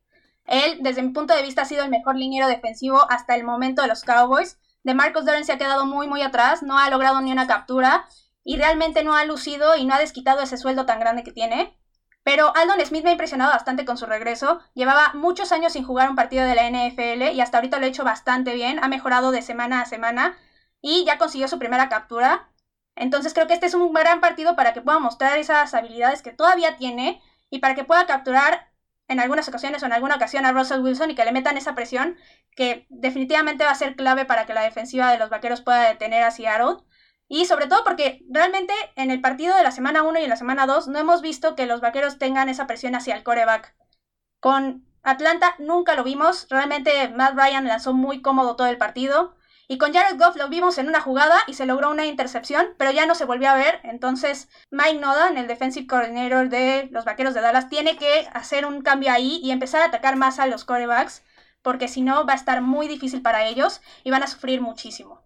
Él, 0.46 0.78
desde 0.80 1.02
mi 1.02 1.10
punto 1.10 1.36
de 1.36 1.42
vista, 1.42 1.64
ha 1.64 1.66
sido 1.66 1.84
el 1.84 1.90
mejor 1.90 2.16
liniero 2.16 2.48
defensivo 2.48 3.06
hasta 3.12 3.36
el 3.36 3.44
momento 3.44 3.82
de 3.82 3.90
los 3.90 4.04
Cowboys. 4.04 4.58
De 4.84 4.94
Marcos 4.94 5.26
Doren 5.26 5.44
se 5.44 5.52
ha 5.52 5.58
quedado 5.58 5.86
muy, 5.86 6.08
muy 6.08 6.22
atrás, 6.22 6.64
no 6.64 6.80
ha 6.80 6.90
logrado 6.90 7.20
ni 7.20 7.34
una 7.34 7.46
captura 7.46 8.08
y 8.46 8.56
realmente 8.56 9.04
no 9.04 9.16
ha 9.16 9.26
lucido 9.26 9.76
y 9.76 9.86
no 9.86 9.96
ha 9.96 10.00
desquitado 10.00 10.42
ese 10.42 10.58
sueldo 10.58 10.86
tan 10.86 11.02
grande 11.02 11.24
que 11.24 11.34
tiene. 11.34 11.78
Pero 12.30 12.56
Aldon 12.56 12.86
Smith 12.86 13.04
me 13.04 13.10
ha 13.10 13.14
impresionado 13.14 13.52
bastante 13.52 13.86
con 13.86 13.98
su 13.98 14.06
regreso. 14.06 14.60
Llevaba 14.76 15.14
muchos 15.16 15.52
años 15.52 15.74
sin 15.74 15.84
jugar 15.84 16.12
un 16.12 16.16
partido 16.16 16.46
de 16.46 16.54
la 16.54 16.70
NFL 16.70 17.34
y 17.34 17.42
hasta 17.42 17.58
ahorita 17.58 17.80
lo 17.80 17.86
ha 17.86 17.90
hecho 17.90 18.04
bastante 18.04 18.54
bien. 18.54 18.78
Ha 18.84 18.88
mejorado 18.88 19.32
de 19.32 19.42
semana 19.42 19.82
a 19.82 19.88
semana 19.88 20.38
y 20.80 21.06
ya 21.06 21.18
consiguió 21.18 21.48
su 21.48 21.58
primera 21.58 21.90
captura. 21.90 22.52
Entonces 22.96 23.34
creo 23.34 23.48
que 23.48 23.56
este 23.56 23.66
es 23.66 23.74
un 23.74 23.92
gran 23.94 24.22
partido 24.22 24.56
para 24.56 24.74
que 24.74 24.82
pueda 24.84 25.00
mostrar 25.00 25.40
esas 25.40 25.74
habilidades 25.74 26.22
que 26.22 26.32
todavía 26.32 26.78
tiene 26.78 27.20
y 27.50 27.62
para 27.62 27.74
que 27.74 27.84
pueda 27.84 28.06
capturar 28.06 28.70
en 29.08 29.20
algunas 29.20 29.48
ocasiones 29.50 29.82
o 29.82 29.88
en 29.88 29.94
alguna 29.94 30.18
ocasión 30.18 30.46
a 30.46 30.52
Russell 30.52 30.82
Wilson 30.82 31.10
y 31.10 31.16
que 31.16 31.26
le 31.26 31.32
metan 31.32 31.58
esa 31.58 31.74
presión 31.74 32.16
que 32.56 32.86
definitivamente 32.90 33.64
va 33.66 33.72
a 33.72 33.76
ser 33.76 33.96
clave 33.96 34.26
para 34.26 34.46
que 34.46 34.54
la 34.54 34.62
defensiva 34.62 35.12
de 35.12 35.18
los 35.18 35.32
vaqueros 35.32 35.62
pueda 35.62 35.90
detener 35.90 36.22
a 36.22 36.30
Seattle. 36.30 36.84
Y 37.32 37.46
sobre 37.46 37.68
todo 37.68 37.84
porque 37.84 38.26
realmente 38.28 38.74
en 38.96 39.12
el 39.12 39.22
partido 39.22 39.56
de 39.56 39.64
la 39.64 39.72
semana 39.72 40.02
1 40.02 40.20
y 40.20 40.24
en 40.24 40.30
la 40.30 40.36
semana 40.36 40.66
2 40.66 40.88
no 40.88 40.98
hemos 40.98 41.22
visto 41.22 41.56
que 41.56 41.68
los 41.68 41.80
vaqueros 41.80 42.18
tengan 42.18 42.50
esa 42.50 42.66
presión 42.66 42.96
hacia 42.96 43.16
el 43.16 43.24
coreback. 43.24 43.76
Con 44.40 44.84
Atlanta 45.04 45.54
nunca 45.60 45.96
lo 45.96 46.04
vimos. 46.04 46.48
Realmente 46.50 47.08
Matt 47.10 47.36
Ryan 47.36 47.68
lanzó 47.68 47.94
muy 47.94 48.24
cómodo 48.24 48.56
todo 48.56 48.68
el 48.68 48.80
partido. 48.80 49.36
Y 49.68 49.78
con 49.78 49.94
Jared 49.94 50.18
Goff 50.18 50.38
lo 50.38 50.50
vimos 50.50 50.80
en 50.80 50.88
una 50.88 51.02
jugada 51.02 51.38
y 51.46 51.54
se 51.54 51.68
logró 51.68 51.92
una 51.92 52.08
intercepción, 52.08 52.70
pero 52.80 52.90
ya 52.90 53.06
no 53.06 53.14
se 53.14 53.26
volvió 53.26 53.52
a 53.52 53.54
ver. 53.54 53.80
Entonces, 53.84 54.50
Mike 54.72 54.96
Nodan, 54.98 55.38
el 55.38 55.46
defensive 55.46 55.86
coordinator 55.86 56.50
de 56.50 56.90
los 56.92 57.06
Vaqueros 57.06 57.36
de 57.36 57.42
Dallas, 57.42 57.70
tiene 57.70 57.96
que 57.96 58.28
hacer 58.34 58.66
un 58.66 58.82
cambio 58.82 59.12
ahí 59.12 59.40
y 59.44 59.52
empezar 59.52 59.84
a 59.84 59.86
atacar 59.86 60.16
más 60.16 60.40
a 60.40 60.48
los 60.48 60.66
corebacks, 60.66 61.24
porque 61.62 61.88
si 61.88 62.02
no 62.02 62.26
va 62.26 62.34
a 62.34 62.38
estar 62.38 62.64
muy 62.64 62.88
difícil 62.88 63.22
para 63.22 63.46
ellos 63.46 63.82
y 64.04 64.10
van 64.10 64.24
a 64.24 64.28
sufrir 64.28 64.60
muchísimo. 64.60 65.22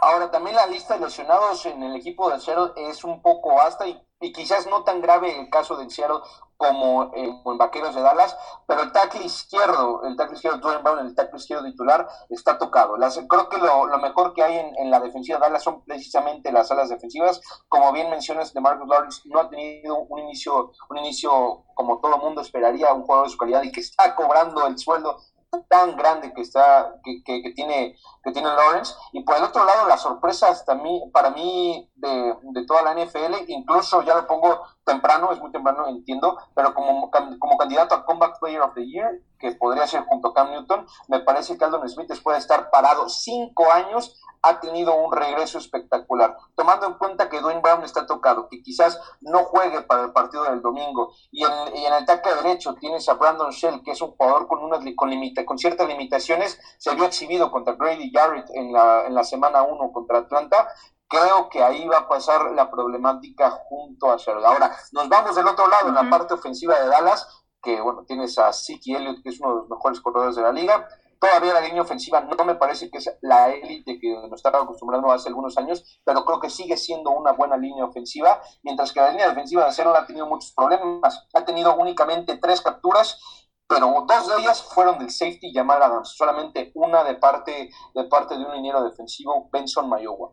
Ahora, 0.00 0.30
también 0.30 0.56
la 0.56 0.66
lista 0.66 0.94
de 0.94 1.04
lesionados 1.04 1.66
en 1.66 1.82
el 1.82 1.96
equipo 1.96 2.30
de 2.30 2.40
Seattle 2.40 2.72
es 2.88 3.04
un 3.04 3.22
poco 3.22 3.54
vasta 3.54 3.86
y, 3.86 4.02
quizás 4.32 4.66
no 4.66 4.82
tan 4.82 5.00
grave 5.00 5.38
el 5.38 5.50
caso 5.50 5.76
de 5.76 5.88
Seattle 5.90 6.20
como, 6.56 7.10
en 7.14 7.58
Vaqueros 7.58 7.94
de 7.94 8.00
Dallas, 8.00 8.36
pero 8.66 8.82
el 8.82 8.92
tackle 8.92 9.24
izquierdo, 9.24 10.02
el 10.04 10.16
tackle 10.16 10.36
izquierdo 10.36 10.58
Dwayne 10.58 10.82
Brown, 10.82 10.98
el 11.00 11.14
tackle 11.14 11.38
izquierdo 11.38 11.64
titular, 11.64 12.08
está 12.30 12.58
tocado. 12.58 12.96
Las, 12.96 13.20
creo 13.28 13.48
que 13.48 13.58
lo, 13.58 13.86
mejor 13.98 14.32
que 14.32 14.42
hay 14.42 14.72
en, 14.76 14.90
la 14.90 15.00
defensiva 15.00 15.38
de 15.38 15.46
Dallas 15.46 15.62
son 15.62 15.84
precisamente 15.84 16.50
las 16.50 16.70
alas 16.70 16.88
defensivas. 16.88 17.40
Como 17.68 17.92
bien 17.92 18.08
mencionas, 18.08 18.54
de 18.54 18.60
Marcus 18.60 18.88
Lawrence 18.88 19.22
no 19.26 19.40
ha 19.40 19.50
tenido 19.50 19.98
un 19.98 20.18
inicio, 20.18 20.72
un 20.88 20.98
inicio 20.98 21.64
como 21.74 22.00
todo 22.00 22.18
mundo 22.18 22.40
esperaría, 22.40 22.94
un 22.94 23.02
jugador 23.02 23.26
de 23.26 23.32
su 23.32 23.38
calidad 23.38 23.62
y 23.62 23.70
que 23.70 23.80
está 23.80 24.14
cobrando 24.14 24.66
el 24.66 24.78
sueldo 24.78 25.18
tan 25.64 25.96
grande 25.96 26.32
que 26.32 26.42
está 26.42 26.94
que, 27.02 27.22
que, 27.24 27.52
tiene 27.52 27.96
que 28.22 28.32
tiene 28.32 28.48
Lawrence. 28.48 28.94
Y 29.12 29.22
por 29.22 29.36
el 29.36 29.44
otro 29.44 29.64
lado 29.64 29.88
las 29.88 30.02
sorpresas 30.02 30.64
también 30.64 31.10
para 31.12 31.30
mí 31.30 31.90
de, 31.96 32.34
de, 32.42 32.66
toda 32.66 32.82
la 32.82 32.94
NFL 32.94 33.44
incluso 33.48 34.02
ya 34.02 34.14
lo 34.14 34.26
pongo 34.26 34.62
temprano 34.86 35.32
es 35.32 35.40
muy 35.40 35.50
temprano 35.50 35.86
entiendo 35.88 36.38
pero 36.54 36.72
como 36.72 37.10
como 37.10 37.58
candidato 37.58 37.94
a 37.94 38.04
comeback 38.04 38.38
player 38.38 38.62
of 38.62 38.74
the 38.74 38.86
year 38.86 39.20
que 39.38 39.52
podría 39.52 39.86
ser 39.86 40.04
junto 40.06 40.28
a 40.28 40.34
Cam 40.34 40.50
Newton 40.50 40.86
me 41.08 41.20
parece 41.20 41.58
que 41.58 41.64
Aldon 41.64 41.88
Smith 41.88 42.10
puede 42.22 42.38
estar 42.38 42.70
parado 42.70 43.08
cinco 43.08 43.70
años 43.72 44.18
ha 44.46 44.60
tenido 44.60 44.94
un 44.94 45.12
regreso 45.12 45.58
espectacular. 45.58 46.36
Tomando 46.54 46.86
en 46.86 46.94
cuenta 46.94 47.28
que 47.28 47.40
Dwayne 47.40 47.60
Brown 47.60 47.82
está 47.82 48.06
tocado, 48.06 48.48
que 48.48 48.62
quizás 48.62 49.00
no 49.20 49.44
juegue 49.44 49.82
para 49.82 50.04
el 50.04 50.12
partido 50.12 50.44
del 50.44 50.62
domingo, 50.62 51.12
y 51.30 51.44
en, 51.44 51.52
el 51.74 51.92
ataque 51.92 52.34
derecho 52.42 52.74
tienes 52.74 53.08
a 53.08 53.14
Brandon 53.14 53.50
Shell, 53.50 53.82
que 53.82 53.92
es 53.92 54.00
un 54.00 54.12
jugador 54.12 54.46
con, 54.46 54.62
unas, 54.62 54.80
con, 54.96 55.10
limita, 55.10 55.44
con 55.44 55.58
ciertas 55.58 55.88
limitaciones, 55.88 56.58
se 56.78 56.90
había 56.90 57.06
exhibido 57.06 57.50
contra 57.50 57.74
Grady 57.74 58.10
Jarrett 58.12 58.48
en 58.50 58.72
la, 58.72 59.06
en 59.06 59.14
la 59.14 59.24
semana 59.24 59.62
1 59.62 59.92
contra 59.92 60.18
Atlanta, 60.18 60.68
creo 61.08 61.48
que 61.48 61.62
ahí 61.62 61.86
va 61.86 61.98
a 61.98 62.08
pasar 62.08 62.52
la 62.52 62.70
problemática 62.70 63.50
junto 63.50 64.10
a 64.10 64.16
Shell. 64.16 64.44
Ahora, 64.44 64.76
nos 64.92 65.08
vamos 65.08 65.36
del 65.36 65.46
otro 65.46 65.68
lado, 65.68 65.88
en 65.88 65.94
la 65.94 66.08
parte 66.08 66.34
ofensiva 66.34 66.78
de 66.80 66.88
Dallas, 66.88 67.44
que 67.62 67.80
bueno, 67.80 68.04
tienes 68.06 68.38
a 68.38 68.52
Siki 68.52 68.94
Elliott, 68.94 69.22
que 69.22 69.30
es 69.30 69.40
uno 69.40 69.50
de 69.50 69.56
los 69.60 69.70
mejores 69.70 70.00
corredores 70.00 70.36
de 70.36 70.42
la 70.42 70.52
liga, 70.52 70.86
Todavía 71.18 71.54
la 71.54 71.60
línea 71.60 71.82
ofensiva 71.82 72.20
no 72.20 72.44
me 72.44 72.56
parece 72.56 72.90
que 72.90 72.98
es 72.98 73.10
la 73.22 73.50
élite 73.50 73.98
que 73.98 74.14
nos 74.28 74.32
estaba 74.34 74.62
acostumbrando 74.62 75.10
hace 75.10 75.28
algunos 75.28 75.56
años, 75.56 76.00
pero 76.04 76.24
creo 76.24 76.40
que 76.40 76.50
sigue 76.50 76.76
siendo 76.76 77.10
una 77.10 77.32
buena 77.32 77.56
línea 77.56 77.84
ofensiva, 77.84 78.40
mientras 78.62 78.92
que 78.92 79.00
la 79.00 79.10
línea 79.10 79.28
defensiva 79.28 79.64
de 79.64 79.72
Seattle 79.72 79.96
ha 79.96 80.06
tenido 80.06 80.26
muchos 80.26 80.52
problemas. 80.52 81.26
Ha 81.32 81.44
tenido 81.44 81.74
únicamente 81.76 82.36
tres 82.36 82.60
capturas, 82.60 83.18
pero 83.66 84.04
dos 84.06 84.28
de 84.28 84.42
ellas 84.42 84.62
fueron 84.62 84.98
del 84.98 85.10
safety 85.10 85.52
Jamal 85.54 85.82
Adams, 85.82 86.14
solamente 86.16 86.70
una 86.74 87.02
de 87.02 87.14
parte 87.14 87.70
de, 87.94 88.04
parte 88.04 88.36
de 88.36 88.44
un 88.44 88.52
liniero 88.52 88.84
defensivo, 88.84 89.48
Benson 89.50 89.88
Mayowa. 89.88 90.32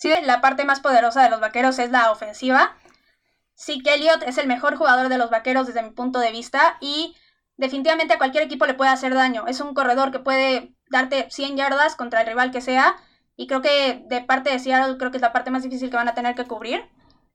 Sí, 0.00 0.10
la 0.24 0.40
parte 0.40 0.64
más 0.64 0.80
poderosa 0.80 1.22
de 1.22 1.28
los 1.28 1.40
vaqueros 1.40 1.78
es 1.78 1.90
la 1.90 2.10
ofensiva. 2.10 2.74
Sí, 3.54 3.82
que 3.82 3.94
Elliott 3.96 4.22
es 4.22 4.38
el 4.38 4.46
mejor 4.46 4.76
jugador 4.76 5.10
de 5.10 5.18
los 5.18 5.28
vaqueros 5.28 5.66
desde 5.66 5.82
mi 5.82 5.90
punto 5.90 6.20
de 6.20 6.32
vista 6.32 6.78
y 6.80 7.14
definitivamente 7.58 8.14
a 8.14 8.18
cualquier 8.18 8.44
equipo 8.44 8.64
le 8.64 8.72
puede 8.72 8.90
hacer 8.90 9.12
daño. 9.12 9.46
Es 9.46 9.60
un 9.60 9.74
corredor 9.74 10.10
que 10.10 10.18
puede 10.18 10.74
darte 10.88 11.26
100 11.30 11.58
yardas 11.58 11.96
contra 11.96 12.22
el 12.22 12.28
rival 12.28 12.50
que 12.50 12.62
sea. 12.62 12.96
Y 13.36 13.46
creo 13.46 13.60
que 13.60 14.02
de 14.06 14.22
parte 14.22 14.48
de 14.48 14.58
Seattle 14.58 14.96
creo 14.96 15.10
que 15.10 15.18
es 15.18 15.22
la 15.22 15.34
parte 15.34 15.50
más 15.50 15.64
difícil 15.64 15.90
que 15.90 15.96
van 15.96 16.08
a 16.08 16.14
tener 16.14 16.34
que 16.34 16.46
cubrir. 16.46 16.88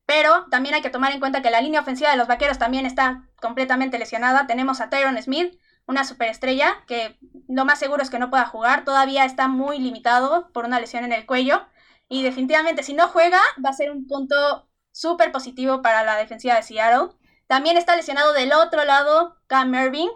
Pero 0.08 0.48
también 0.50 0.74
hay 0.74 0.82
que 0.82 0.90
tomar 0.90 1.12
en 1.12 1.20
cuenta 1.20 1.44
que 1.44 1.52
la 1.52 1.62
línea 1.62 1.82
ofensiva 1.82 2.10
de 2.10 2.18
los 2.18 2.28
vaqueros 2.28 2.58
también 2.58 2.88
está 2.88 3.30
completamente 3.40 4.00
lesionada. 4.00 4.48
Tenemos 4.48 4.82
a 4.82 4.90
Tyron 4.90 5.22
Smith, 5.22 5.56
una 5.86 6.04
superestrella 6.04 6.84
que 6.88 7.20
lo 7.48 7.64
más 7.64 7.78
seguro 7.78 8.02
es 8.02 8.10
que 8.10 8.18
no 8.18 8.32
pueda 8.32 8.48
jugar, 8.48 8.86
todavía 8.86 9.24
está 9.24 9.48
muy 9.48 9.78
limitado 9.78 10.52
por 10.52 10.66
una 10.66 10.80
lesión 10.80 11.04
en 11.04 11.14
el 11.14 11.28
cuello 11.28 11.64
y 12.08 12.24
definitivamente 12.24 12.84
si 12.84 12.94
no 12.94 13.08
juega 13.08 13.40
va 13.64 13.70
a 13.70 13.74
ser 13.74 13.92
un 13.92 14.08
punto 14.08 14.68
súper 14.92 15.32
positivo 15.32 15.82
para 15.82 16.04
la 16.04 16.16
defensiva 16.16 16.56
de 16.56 16.64
Seattle. 16.64 17.16
También 17.48 17.78
está 17.78 17.96
lesionado 17.96 18.34
del 18.34 18.54
otro 18.54 18.86
lado 18.86 19.38
Cam 19.48 19.74
Irving 19.74 20.10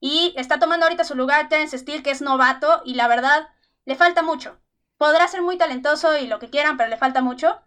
y 0.00 0.34
está 0.36 0.58
tomando 0.58 0.86
ahorita 0.86 1.04
su 1.04 1.14
lugar 1.14 1.48
Terence 1.48 1.78
Steele 1.78 2.02
que 2.02 2.10
es 2.10 2.20
novato 2.20 2.82
y 2.84 2.94
la 2.94 3.08
verdad 3.08 3.48
le 3.84 3.94
falta 3.94 4.22
mucho. 4.22 4.58
Podrá 4.96 5.28
ser 5.28 5.42
muy 5.42 5.56
talentoso 5.56 6.16
y 6.18 6.26
lo 6.26 6.38
que 6.38 6.50
quieran, 6.50 6.76
pero 6.76 6.88
le 6.88 6.96
falta 6.96 7.22
mucho. 7.22 7.60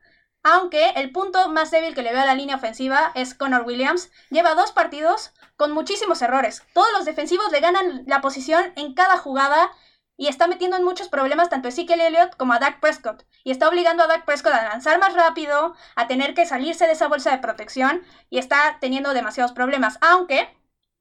Aunque 0.43 0.91
el 0.91 1.11
punto 1.11 1.49
más 1.49 1.71
débil 1.71 1.93
que 1.93 2.03
le 2.03 2.11
veo 2.11 2.21
a 2.21 2.25
la 2.25 2.35
línea 2.35 2.55
ofensiva 2.55 3.11
es 3.15 3.33
Connor 3.33 3.63
Williams. 3.63 4.11
Lleva 4.29 4.55
dos 4.55 4.71
partidos 4.71 5.33
con 5.55 5.71
muchísimos 5.71 6.21
errores. 6.21 6.63
Todos 6.73 6.91
los 6.93 7.05
defensivos 7.05 7.51
le 7.51 7.59
ganan 7.59 8.03
la 8.07 8.21
posición 8.21 8.71
en 8.75 8.93
cada 8.93 9.17
jugada 9.17 9.71
y 10.17 10.27
está 10.27 10.47
metiendo 10.47 10.75
en 10.75 10.83
muchos 10.83 11.09
problemas 11.09 11.49
tanto 11.49 11.67
a 11.67 11.69
Ezekiel 11.69 12.01
Elliott 12.01 12.35
como 12.35 12.53
a 12.53 12.59
Dak 12.59 12.79
Prescott. 12.79 13.23
Y 13.43 13.51
está 13.51 13.69
obligando 13.69 14.03
a 14.03 14.07
Dak 14.07 14.25
Prescott 14.25 14.53
a 14.53 14.69
lanzar 14.69 14.99
más 14.99 15.13
rápido, 15.13 15.75
a 15.95 16.07
tener 16.07 16.33
que 16.33 16.45
salirse 16.45 16.87
de 16.87 16.93
esa 16.93 17.07
bolsa 17.07 17.31
de 17.31 17.37
protección 17.37 18.01
y 18.29 18.39
está 18.39 18.77
teniendo 18.81 19.13
demasiados 19.13 19.51
problemas. 19.51 19.99
Aunque 20.01 20.56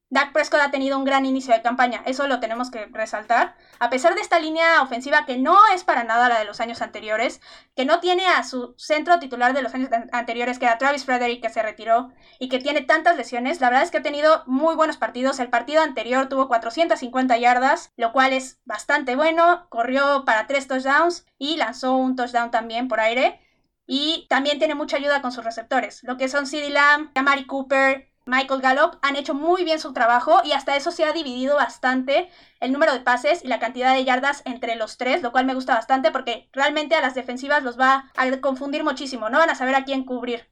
Dak 0.08 0.32
Prescott 0.32 0.60
ha 0.60 0.70
tenido 0.70 0.96
un 0.96 1.04
gran 1.04 1.26
inicio 1.26 1.52
de 1.52 1.62
campaña, 1.62 2.00
eso 2.06 2.28
lo 2.28 2.38
tenemos 2.38 2.70
que 2.70 2.86
resaltar. 2.86 3.56
A 3.80 3.90
pesar 3.90 4.14
de 4.14 4.20
esta 4.20 4.38
línea 4.38 4.80
ofensiva 4.80 5.26
que 5.26 5.36
no 5.36 5.58
es 5.74 5.82
para 5.82 6.04
nada 6.04 6.28
la 6.28 6.38
de 6.38 6.44
los 6.44 6.60
años 6.60 6.80
anteriores, 6.80 7.40
que 7.74 7.84
no 7.84 7.98
tiene 7.98 8.24
a 8.28 8.44
su 8.44 8.76
centro 8.78 9.18
titular 9.18 9.52
de 9.52 9.62
los 9.62 9.74
años 9.74 9.90
anteriores, 10.12 10.60
que 10.60 10.66
era 10.66 10.78
Travis 10.78 11.04
Frederick, 11.04 11.42
que 11.42 11.50
se 11.50 11.60
retiró 11.60 12.12
y 12.38 12.48
que 12.48 12.60
tiene 12.60 12.82
tantas 12.82 13.16
lesiones, 13.16 13.60
la 13.60 13.68
verdad 13.68 13.82
es 13.82 13.90
que 13.90 13.98
ha 13.98 14.02
tenido 14.02 14.44
muy 14.46 14.76
buenos 14.76 14.96
partidos. 14.96 15.40
El 15.40 15.50
partido 15.50 15.82
anterior 15.82 16.28
tuvo 16.28 16.46
450 16.46 17.36
yardas, 17.38 17.92
lo 17.96 18.12
cual 18.12 18.32
es 18.32 18.60
bastante 18.64 19.16
bueno. 19.16 19.66
Corrió 19.70 20.24
para 20.24 20.46
tres 20.46 20.68
touchdowns 20.68 21.26
y 21.36 21.56
lanzó 21.56 21.96
un 21.96 22.14
touchdown 22.14 22.52
también 22.52 22.86
por 22.86 23.00
aire. 23.00 23.40
Y 23.88 24.26
también 24.28 24.58
tiene 24.58 24.76
mucha 24.76 24.98
ayuda 24.98 25.20
con 25.20 25.32
sus 25.32 25.44
receptores, 25.44 26.02
lo 26.04 26.16
que 26.16 26.28
son 26.28 26.46
CeeDee 26.46 26.70
Lamb, 26.70 27.10
Amari 27.14 27.46
Cooper, 27.46 28.08
Michael 28.28 28.60
Gallup 28.60 28.98
han 29.02 29.14
hecho 29.14 29.34
muy 29.34 29.62
bien 29.62 29.78
su 29.78 29.92
trabajo 29.92 30.40
y 30.42 30.50
hasta 30.50 30.74
eso 30.74 30.90
se 30.90 31.04
ha 31.04 31.12
dividido 31.12 31.54
bastante 31.54 32.28
el 32.58 32.72
número 32.72 32.92
de 32.92 32.98
pases 32.98 33.44
y 33.44 33.46
la 33.46 33.60
cantidad 33.60 33.94
de 33.94 34.04
yardas 34.04 34.42
entre 34.44 34.74
los 34.74 34.96
tres, 34.96 35.22
lo 35.22 35.30
cual 35.30 35.46
me 35.46 35.54
gusta 35.54 35.76
bastante 35.76 36.10
porque 36.10 36.48
realmente 36.52 36.96
a 36.96 37.00
las 37.00 37.14
defensivas 37.14 37.62
los 37.62 37.78
va 37.78 38.10
a 38.16 38.40
confundir 38.40 38.82
muchísimo, 38.82 39.30
no 39.30 39.38
van 39.38 39.50
a 39.50 39.54
saber 39.54 39.76
a 39.76 39.84
quién 39.84 40.04
cubrir. 40.04 40.50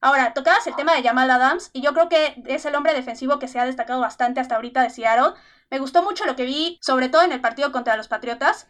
Ahora, 0.00 0.32
tocabas 0.32 0.66
el 0.66 0.76
tema 0.76 0.94
de 0.94 1.02
Jamal 1.02 1.30
Adams 1.30 1.68
y 1.74 1.82
yo 1.82 1.92
creo 1.92 2.08
que 2.08 2.42
es 2.46 2.64
el 2.64 2.74
hombre 2.74 2.94
defensivo 2.94 3.38
que 3.38 3.48
se 3.48 3.60
ha 3.60 3.66
destacado 3.66 4.00
bastante 4.00 4.40
hasta 4.40 4.56
ahorita 4.56 4.82
de 4.82 4.88
Seattle. 4.88 5.34
Me 5.70 5.78
gustó 5.78 6.02
mucho 6.02 6.24
lo 6.24 6.36
que 6.36 6.46
vi, 6.46 6.78
sobre 6.80 7.10
todo 7.10 7.22
en 7.22 7.32
el 7.32 7.42
partido 7.42 7.70
contra 7.70 7.98
los 7.98 8.08
Patriotas. 8.08 8.66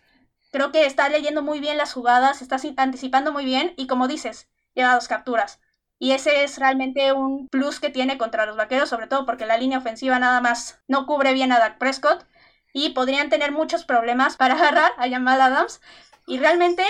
Creo 0.50 0.73
que 0.73 0.87
está 0.87 1.09
leyendo 1.09 1.42
muy 1.42 1.61
bien 1.61 1.78
las 1.78 1.92
jugadas, 1.92 2.42
está 2.42 2.57
anticipando 2.78 3.30
muy 3.30 3.45
bien 3.45 3.75
y 3.76 3.87
como 3.87 4.09
dices, 4.09 4.49
lleva 4.75 4.95
dos 4.95 5.07
capturas. 5.07 5.61
Y 6.02 6.12
ese 6.12 6.45
es 6.45 6.59
realmente 6.59 7.12
un 7.12 7.47
plus 7.49 7.78
que 7.78 7.90
tiene 7.90 8.16
contra 8.16 8.47
los 8.47 8.57
vaqueros, 8.57 8.88
sobre 8.88 9.07
todo 9.07 9.26
porque 9.26 9.45
la 9.45 9.59
línea 9.59 9.76
ofensiva 9.76 10.19
nada 10.19 10.40
más 10.40 10.80
no 10.88 11.04
cubre 11.04 11.35
bien 11.35 11.52
a 11.52 11.59
Dak 11.59 11.76
Prescott 11.76 12.26
y 12.73 12.90
podrían 12.90 13.28
tener 13.28 13.52
muchos 13.52 13.85
problemas 13.85 14.38
para 14.38 14.54
agarrar 14.57 14.92
a 14.97 15.11
Jamal 15.11 15.42
Adams 15.42 15.83
y 16.26 16.38
realmente 16.38 16.85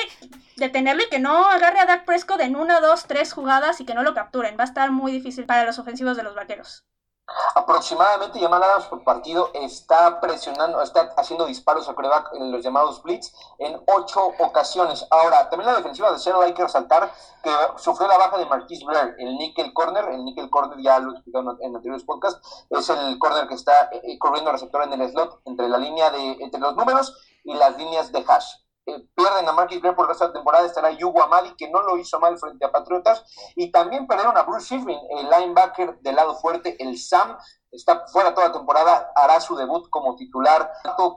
detenerlo 0.56 1.02
y 1.02 1.08
que 1.08 1.18
no 1.18 1.50
agarre 1.50 1.80
a 1.80 1.86
Dak 1.86 2.04
Prescott 2.04 2.40
en 2.40 2.54
una, 2.54 2.78
dos, 2.78 3.06
tres 3.08 3.32
jugadas 3.32 3.80
y 3.80 3.84
que 3.84 3.94
no 3.94 4.04
lo 4.04 4.14
capturen. 4.14 4.56
Va 4.56 4.62
a 4.62 4.68
estar 4.68 4.92
muy 4.92 5.10
difícil 5.10 5.44
para 5.44 5.64
los 5.64 5.80
ofensivos 5.80 6.16
de 6.16 6.22
los 6.22 6.36
vaqueros. 6.36 6.84
Aproximadamente 7.54 8.40
Jamal 8.40 8.62
Adams 8.62 8.86
por 8.86 9.04
partido 9.04 9.50
está 9.54 10.20
presionando, 10.20 10.82
está 10.82 11.12
haciendo 11.16 11.46
disparos 11.46 11.88
a 11.88 11.94
coreback 11.94 12.34
en 12.34 12.50
los 12.52 12.62
llamados 12.62 13.02
blitz 13.02 13.32
en 13.58 13.80
ocho 13.86 14.32
ocasiones. 14.38 15.06
Ahora, 15.10 15.48
también 15.48 15.70
la 15.70 15.76
defensiva 15.76 16.12
de 16.12 16.18
Seattle 16.18 16.44
hay 16.44 16.54
que 16.54 16.62
resaltar 16.62 17.12
que 17.42 17.50
sufrió 17.76 18.08
la 18.08 18.18
baja 18.18 18.38
de 18.38 18.46
Marquis 18.46 18.84
Blair, 18.84 19.14
el 19.18 19.36
nickel 19.36 19.72
corner. 19.72 20.04
El 20.10 20.24
nickel 20.24 20.50
corner, 20.50 20.78
ya 20.80 20.98
lo 20.98 21.10
he 21.10 21.14
explicado 21.14 21.56
en 21.60 21.74
anteriores 21.74 22.04
podcasts, 22.04 22.66
es 22.70 22.88
el 22.88 23.18
corner 23.18 23.48
que 23.48 23.54
está 23.54 23.88
eh, 23.92 24.18
corriendo 24.18 24.52
receptor 24.52 24.82
en 24.82 24.92
el 24.92 25.10
slot 25.10 25.40
entre 25.44 25.68
la 25.68 25.78
línea 25.78 26.10
de, 26.10 26.32
entre 26.40 26.60
los 26.60 26.76
números 26.76 27.16
y 27.44 27.54
las 27.54 27.76
líneas 27.76 28.12
de 28.12 28.24
hash. 28.26 28.46
Eh, 28.90 29.08
pierden 29.14 29.48
a 29.48 29.52
Marquis 29.52 29.80
Blair 29.80 29.94
por 29.94 30.08
de 30.08 30.26
la 30.26 30.32
temporada, 30.32 30.66
estará 30.66 30.90
Yugo 30.90 31.22
Amadi, 31.22 31.54
que 31.56 31.70
no 31.70 31.82
lo 31.82 31.96
hizo 31.98 32.18
mal 32.18 32.36
frente 32.38 32.64
a 32.64 32.72
Patriotas, 32.72 33.24
y 33.54 33.70
también 33.70 34.06
perdieron 34.06 34.36
a 34.36 34.42
Bruce 34.42 34.74
Shifrin, 34.74 34.98
el 35.18 35.30
linebacker 35.30 35.98
del 36.00 36.16
lado 36.16 36.34
fuerte, 36.34 36.76
el 36.82 36.98
Sam, 36.98 37.36
está 37.72 38.04
fuera 38.08 38.34
toda 38.34 38.48
la 38.48 38.52
temporada, 38.52 39.12
hará 39.14 39.40
su 39.40 39.54
debut 39.54 39.88
como 39.90 40.16
titular, 40.16 40.72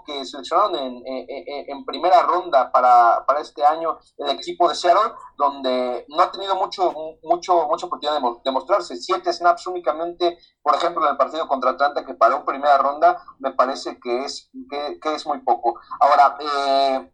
que 0.06 0.26
seleccionaron 0.26 0.76
en, 0.76 0.98
eh, 0.98 1.26
eh, 1.28 1.66
en 1.68 1.84
primera 1.86 2.22
ronda 2.24 2.72
para, 2.72 3.26
para, 3.26 3.40
este 3.40 3.66
año 3.66 3.98
el 4.18 4.30
equipo 4.32 4.70
de 4.70 4.76
Seattle, 4.76 5.14
donde 5.38 6.06
no 6.10 6.22
ha 6.22 6.32
tenido 6.32 6.56
mucho, 6.56 6.94
mucho, 7.24 7.68
mucha 7.68 7.86
oportunidad 7.88 8.22
de, 8.44 8.52
mostrarse, 8.52 8.96
siete 8.98 9.34
snaps 9.34 9.66
únicamente, 9.68 10.38
por 10.62 10.76
ejemplo, 10.76 11.04
en 11.04 11.12
el 11.12 11.18
partido 11.18 11.48
contra 11.48 11.72
Atlanta, 11.72 12.06
que 12.06 12.14
paró 12.14 12.46
primera 12.46 12.78
ronda, 12.78 13.24
me 13.40 13.52
parece 13.54 14.00
que 14.00 14.26
es, 14.26 14.52
que, 14.70 15.00
que 15.00 15.16
es 15.16 15.26
muy 15.26 15.40
poco. 15.40 15.80
Ahora, 16.00 16.38
eh, 16.40 17.12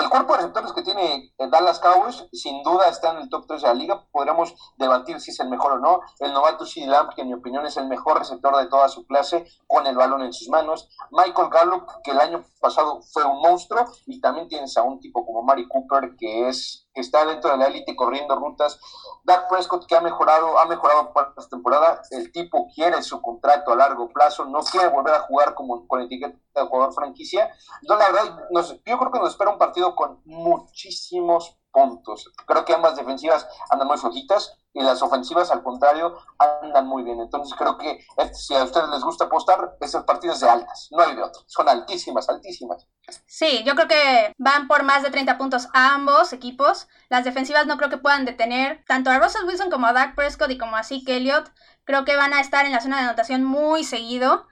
el 0.00 0.08
cuerpo 0.08 0.32
de 0.32 0.38
receptores 0.38 0.72
que 0.72 0.82
tiene 0.82 1.32
Dallas 1.38 1.78
Cowboys 1.78 2.24
sin 2.32 2.62
duda 2.62 2.88
está 2.88 3.12
en 3.12 3.18
el 3.18 3.28
top 3.28 3.46
3 3.46 3.62
de 3.62 3.68
la 3.68 3.74
liga. 3.74 4.04
Podríamos 4.10 4.54
debatir 4.76 5.20
si 5.20 5.30
es 5.30 5.40
el 5.40 5.48
mejor 5.48 5.72
o 5.72 5.78
no. 5.78 6.00
El 6.18 6.32
novato 6.32 6.64
C. 6.64 6.86
Lamb, 6.86 7.14
que 7.14 7.22
en 7.22 7.28
mi 7.28 7.34
opinión 7.34 7.66
es 7.66 7.76
el 7.76 7.86
mejor 7.86 8.18
receptor 8.18 8.56
de 8.56 8.66
toda 8.66 8.88
su 8.88 9.06
clase, 9.06 9.46
con 9.66 9.86
el 9.86 9.96
balón 9.96 10.22
en 10.22 10.32
sus 10.32 10.48
manos. 10.48 10.88
Michael 11.10 11.48
Gallup, 11.50 11.88
que 12.02 12.12
el 12.12 12.20
año 12.20 12.44
pasado 12.60 13.02
fue 13.12 13.24
un 13.24 13.40
monstruo. 13.40 13.84
Y 14.06 14.20
también 14.20 14.48
tienes 14.48 14.76
a 14.76 14.82
un 14.82 15.00
tipo 15.00 15.24
como 15.26 15.42
Mari 15.42 15.68
Cooper, 15.68 16.16
que 16.16 16.48
es 16.48 16.79
que 16.92 17.00
está 17.00 17.24
dentro 17.24 17.50
de 17.50 17.56
la 17.58 17.66
élite 17.66 17.94
corriendo 17.94 18.34
rutas. 18.36 18.78
Dak 19.24 19.48
Prescott, 19.48 19.86
que 19.86 19.96
ha 19.96 20.00
mejorado, 20.00 20.58
ha 20.58 20.66
mejorado 20.66 21.12
para 21.12 21.32
esta 21.36 21.48
temporada. 21.48 22.02
El 22.10 22.32
tipo 22.32 22.68
quiere 22.74 23.02
su 23.02 23.20
contrato 23.20 23.72
a 23.72 23.76
largo 23.76 24.08
plazo, 24.08 24.44
no 24.44 24.60
quiere 24.60 24.88
volver 24.88 25.14
a 25.14 25.20
jugar 25.20 25.54
como 25.54 25.86
con 25.86 26.00
etiqueta 26.00 26.36
de 26.54 26.66
jugador 26.66 26.94
franquicia. 26.94 27.50
No, 27.82 27.96
la 27.96 28.10
verdad, 28.10 28.38
yo 28.84 28.98
creo 28.98 29.12
que 29.12 29.18
nos 29.18 29.30
espera 29.30 29.50
un 29.50 29.58
partido 29.58 29.94
con 29.94 30.20
muchísimos 30.24 31.59
puntos. 31.72 32.30
Creo 32.46 32.64
que 32.64 32.74
ambas 32.74 32.96
defensivas 32.96 33.46
andan 33.70 33.88
muy 33.88 33.98
flojitas 33.98 34.56
y 34.72 34.82
las 34.82 35.02
ofensivas, 35.02 35.50
al 35.50 35.62
contrario, 35.62 36.16
andan 36.38 36.86
muy 36.86 37.02
bien. 37.02 37.20
Entonces 37.20 37.56
creo 37.58 37.76
que 37.76 38.04
si 38.32 38.54
a 38.54 38.64
ustedes 38.64 38.88
les 38.88 39.02
gusta 39.02 39.24
apostar, 39.24 39.76
esos 39.80 40.04
partidos 40.04 40.40
de 40.40 40.48
altas, 40.48 40.88
no 40.90 41.02
hay 41.02 41.16
de 41.16 41.22
otros. 41.22 41.44
Son 41.48 41.68
altísimas, 41.68 42.28
altísimas. 42.28 42.86
Sí, 43.26 43.62
yo 43.64 43.74
creo 43.74 43.88
que 43.88 44.34
van 44.38 44.68
por 44.68 44.82
más 44.84 45.02
de 45.02 45.10
30 45.10 45.38
puntos 45.38 45.68
a 45.72 45.94
ambos 45.94 46.32
equipos. 46.32 46.88
Las 47.08 47.24
defensivas 47.24 47.66
no 47.66 47.76
creo 47.76 47.90
que 47.90 47.98
puedan 47.98 48.24
detener 48.24 48.84
tanto 48.86 49.10
a 49.10 49.18
Russell 49.18 49.46
Wilson 49.46 49.70
como 49.70 49.86
a 49.86 49.92
Dak 49.92 50.14
Prescott 50.14 50.50
y 50.50 50.58
como 50.58 50.76
a 50.76 50.84
Zeke 50.84 51.16
Elliott. 51.16 51.50
Creo 51.84 52.04
que 52.04 52.16
van 52.16 52.32
a 52.32 52.40
estar 52.40 52.66
en 52.66 52.72
la 52.72 52.80
zona 52.80 52.98
de 52.98 53.04
anotación 53.04 53.44
muy 53.44 53.84
seguido. 53.84 54.46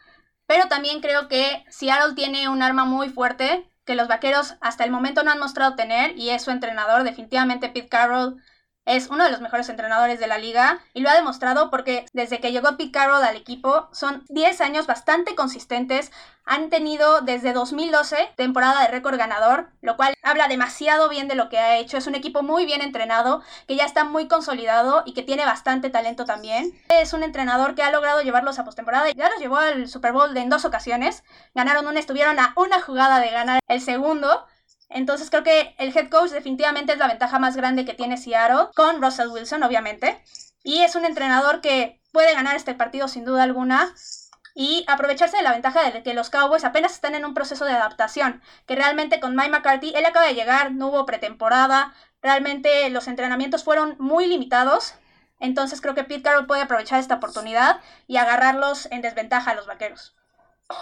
Pero 0.46 0.66
también 0.68 1.02
creo 1.02 1.28
que 1.28 1.64
Seattle 1.68 2.14
tiene 2.14 2.48
un 2.48 2.62
arma 2.62 2.86
muy 2.86 3.10
fuerte 3.10 3.70
que 3.88 3.94
los 3.94 4.06
vaqueros 4.06 4.56
hasta 4.60 4.84
el 4.84 4.90
momento 4.90 5.22
no 5.22 5.30
han 5.30 5.38
mostrado 5.38 5.74
tener 5.74 6.14
y 6.18 6.28
es 6.28 6.42
su 6.42 6.50
entrenador, 6.50 7.04
definitivamente 7.04 7.70
Pete 7.70 7.88
Carroll 7.88 8.36
es 8.88 9.08
uno 9.08 9.24
de 9.24 9.30
los 9.30 9.42
mejores 9.42 9.68
entrenadores 9.68 10.18
de 10.18 10.26
la 10.26 10.38
liga 10.38 10.80
y 10.94 11.00
lo 11.00 11.10
ha 11.10 11.14
demostrado 11.14 11.70
porque 11.70 12.06
desde 12.14 12.40
que 12.40 12.52
llegó 12.52 12.76
Pete 12.78 12.90
Carroll 12.90 13.22
al 13.22 13.36
equipo 13.36 13.88
son 13.92 14.24
10 14.30 14.62
años 14.62 14.86
bastante 14.86 15.34
consistentes. 15.34 16.10
Han 16.46 16.70
tenido 16.70 17.20
desde 17.20 17.52
2012 17.52 18.30
temporada 18.34 18.80
de 18.80 18.88
récord 18.88 19.18
ganador, 19.18 19.68
lo 19.82 19.98
cual 19.98 20.14
habla 20.22 20.48
demasiado 20.48 21.10
bien 21.10 21.28
de 21.28 21.34
lo 21.34 21.50
que 21.50 21.58
ha 21.58 21.76
hecho. 21.76 21.98
Es 21.98 22.06
un 22.06 22.14
equipo 22.14 22.42
muy 22.42 22.64
bien 22.64 22.80
entrenado, 22.80 23.42
que 23.66 23.76
ya 23.76 23.84
está 23.84 24.04
muy 24.04 24.26
consolidado 24.26 25.02
y 25.04 25.12
que 25.12 25.22
tiene 25.22 25.44
bastante 25.44 25.90
talento 25.90 26.24
también. 26.24 26.72
Es 26.88 27.12
un 27.12 27.22
entrenador 27.22 27.74
que 27.74 27.82
ha 27.82 27.92
logrado 27.92 28.22
llevarlos 28.22 28.58
a 28.58 28.64
postemporada. 28.64 29.10
Ya 29.10 29.28
los 29.28 29.38
llevó 29.38 29.58
al 29.58 29.88
Super 29.88 30.12
Bowl 30.12 30.34
en 30.34 30.48
dos 30.48 30.64
ocasiones. 30.64 31.22
Ganaron 31.54 31.86
una, 31.86 32.00
estuvieron 32.00 32.38
a 32.38 32.54
una 32.56 32.80
jugada 32.80 33.20
de 33.20 33.28
ganar 33.28 33.60
el 33.68 33.82
segundo. 33.82 34.46
Entonces 34.88 35.30
creo 35.30 35.42
que 35.42 35.74
el 35.78 35.96
head 35.96 36.08
coach 36.08 36.30
definitivamente 36.30 36.92
es 36.92 36.98
la 36.98 37.08
ventaja 37.08 37.38
más 37.38 37.56
grande 37.56 37.84
que 37.84 37.94
tiene 37.94 38.16
Seattle, 38.16 38.68
con 38.74 39.02
Russell 39.02 39.28
Wilson 39.28 39.62
obviamente. 39.62 40.22
Y 40.62 40.82
es 40.82 40.94
un 40.96 41.04
entrenador 41.04 41.60
que 41.60 42.00
puede 42.12 42.34
ganar 42.34 42.56
este 42.56 42.74
partido 42.74 43.08
sin 43.08 43.24
duda 43.24 43.42
alguna 43.42 43.94
y 44.54 44.84
aprovecharse 44.88 45.36
de 45.36 45.42
la 45.44 45.52
ventaja 45.52 45.88
de 45.88 46.02
que 46.02 46.14
los 46.14 46.30
Cowboys 46.30 46.64
apenas 46.64 46.92
están 46.92 47.14
en 47.14 47.24
un 47.24 47.32
proceso 47.32 47.64
de 47.64 47.72
adaptación, 47.72 48.42
que 48.66 48.74
realmente 48.74 49.20
con 49.20 49.36
Mike 49.36 49.50
McCarthy, 49.50 49.92
él 49.94 50.04
acaba 50.04 50.26
de 50.26 50.34
llegar, 50.34 50.72
no 50.72 50.88
hubo 50.88 51.06
pretemporada, 51.06 51.94
realmente 52.22 52.90
los 52.90 53.06
entrenamientos 53.06 53.62
fueron 53.62 53.94
muy 54.00 54.26
limitados, 54.26 54.94
entonces 55.38 55.80
creo 55.80 55.94
que 55.94 56.02
Pete 56.02 56.22
Carroll 56.22 56.48
puede 56.48 56.62
aprovechar 56.62 56.98
esta 56.98 57.14
oportunidad 57.14 57.80
y 58.08 58.16
agarrarlos 58.16 58.86
en 58.90 59.00
desventaja 59.00 59.52
a 59.52 59.54
los 59.54 59.66
vaqueros. 59.66 60.16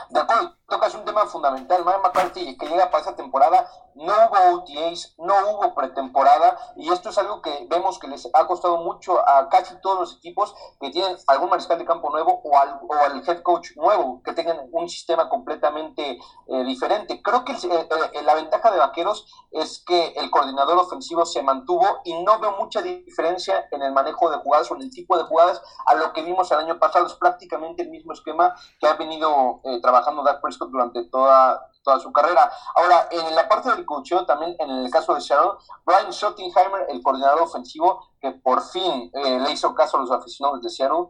De 0.08 0.20
acuerdo, 0.20 0.56
tocas 0.68 0.94
un 0.94 1.04
tema 1.04 1.26
fundamental. 1.26 1.84
Mike 1.84 1.98
McCarthy, 2.02 2.56
que 2.56 2.66
llega 2.66 2.90
para 2.90 3.02
esta 3.02 3.14
temporada, 3.14 3.68
no 3.96 4.12
hubo 4.12 4.58
OTAs, 4.58 5.14
no 5.18 5.34
hubo 5.50 5.74
pretemporada, 5.74 6.58
y 6.76 6.90
esto 6.90 7.10
es 7.10 7.18
algo 7.18 7.40
que 7.40 7.66
vemos 7.68 7.98
que 7.98 8.08
les 8.08 8.28
ha 8.32 8.46
costado 8.46 8.78
mucho 8.78 9.26
a 9.28 9.48
casi 9.48 9.74
todos 9.80 9.98
los 9.98 10.16
equipos 10.16 10.54
que 10.80 10.90
tienen 10.90 11.16
algún 11.26 11.50
mariscal 11.50 11.78
de 11.78 11.84
campo 11.84 12.10
nuevo 12.10 12.40
o 12.44 12.58
al, 12.58 12.80
o 12.88 12.94
al 12.94 13.26
head 13.26 13.42
coach 13.42 13.70
nuevo, 13.76 14.22
que 14.22 14.32
tengan 14.32 14.58
un 14.72 14.88
sistema 14.88 15.28
completamente 15.28 16.18
eh, 16.48 16.64
diferente. 16.64 17.22
Creo 17.22 17.44
que 17.44 17.52
eh, 17.52 17.88
eh, 18.12 18.22
la 18.22 18.34
ventaja 18.34 18.70
de 18.70 18.78
Vaqueros 18.78 19.26
es 19.50 19.82
que 19.84 20.08
el 20.16 20.30
coordinador 20.30 20.78
ofensivo 20.78 21.24
se 21.24 21.42
mantuvo 21.42 22.00
y 22.04 22.22
no 22.22 22.38
veo 22.38 22.52
mucha 22.58 22.82
diferencia 22.82 23.66
en 23.70 23.82
el 23.82 23.92
manejo 23.92 24.30
de 24.30 24.36
jugadas 24.38 24.70
o 24.70 24.76
en 24.76 24.82
el 24.82 24.90
tipo 24.90 25.16
de 25.16 25.24
jugadas 25.24 25.62
a 25.86 25.94
lo 25.94 26.12
que 26.12 26.22
vimos 26.22 26.50
el 26.52 26.58
año 26.58 26.78
pasado. 26.78 27.06
Es 27.06 27.14
prácticamente 27.14 27.82
el 27.82 27.90
mismo 27.90 28.12
esquema 28.12 28.54
que 28.78 28.86
ha 28.86 28.94
venido 28.94 29.60
trabajando 29.82 30.22
Dak 30.22 30.40
Prescott 30.40 30.70
durante 30.70 31.04
toda, 31.04 31.70
toda 31.86 32.00
su 32.00 32.12
carrera. 32.12 32.50
Ahora, 32.74 33.08
en 33.10 33.34
la 33.34 33.48
parte 33.48 33.70
del 33.70 33.86
coacheo, 33.86 34.26
también 34.26 34.56
en 34.58 34.70
el 34.70 34.90
caso 34.90 35.14
de 35.14 35.20
Seattle, 35.20 35.52
Brian 35.84 36.12
Schottenheimer, 36.12 36.86
el 36.88 37.00
coordinador 37.00 37.42
ofensivo, 37.42 38.10
que 38.20 38.32
por 38.32 38.60
fin 38.60 39.10
eh, 39.14 39.38
le 39.40 39.52
hizo 39.52 39.74
caso 39.74 39.96
a 39.96 40.00
los 40.00 40.10
aficionados 40.10 40.60
de 40.62 40.68
Seattle 40.68 41.06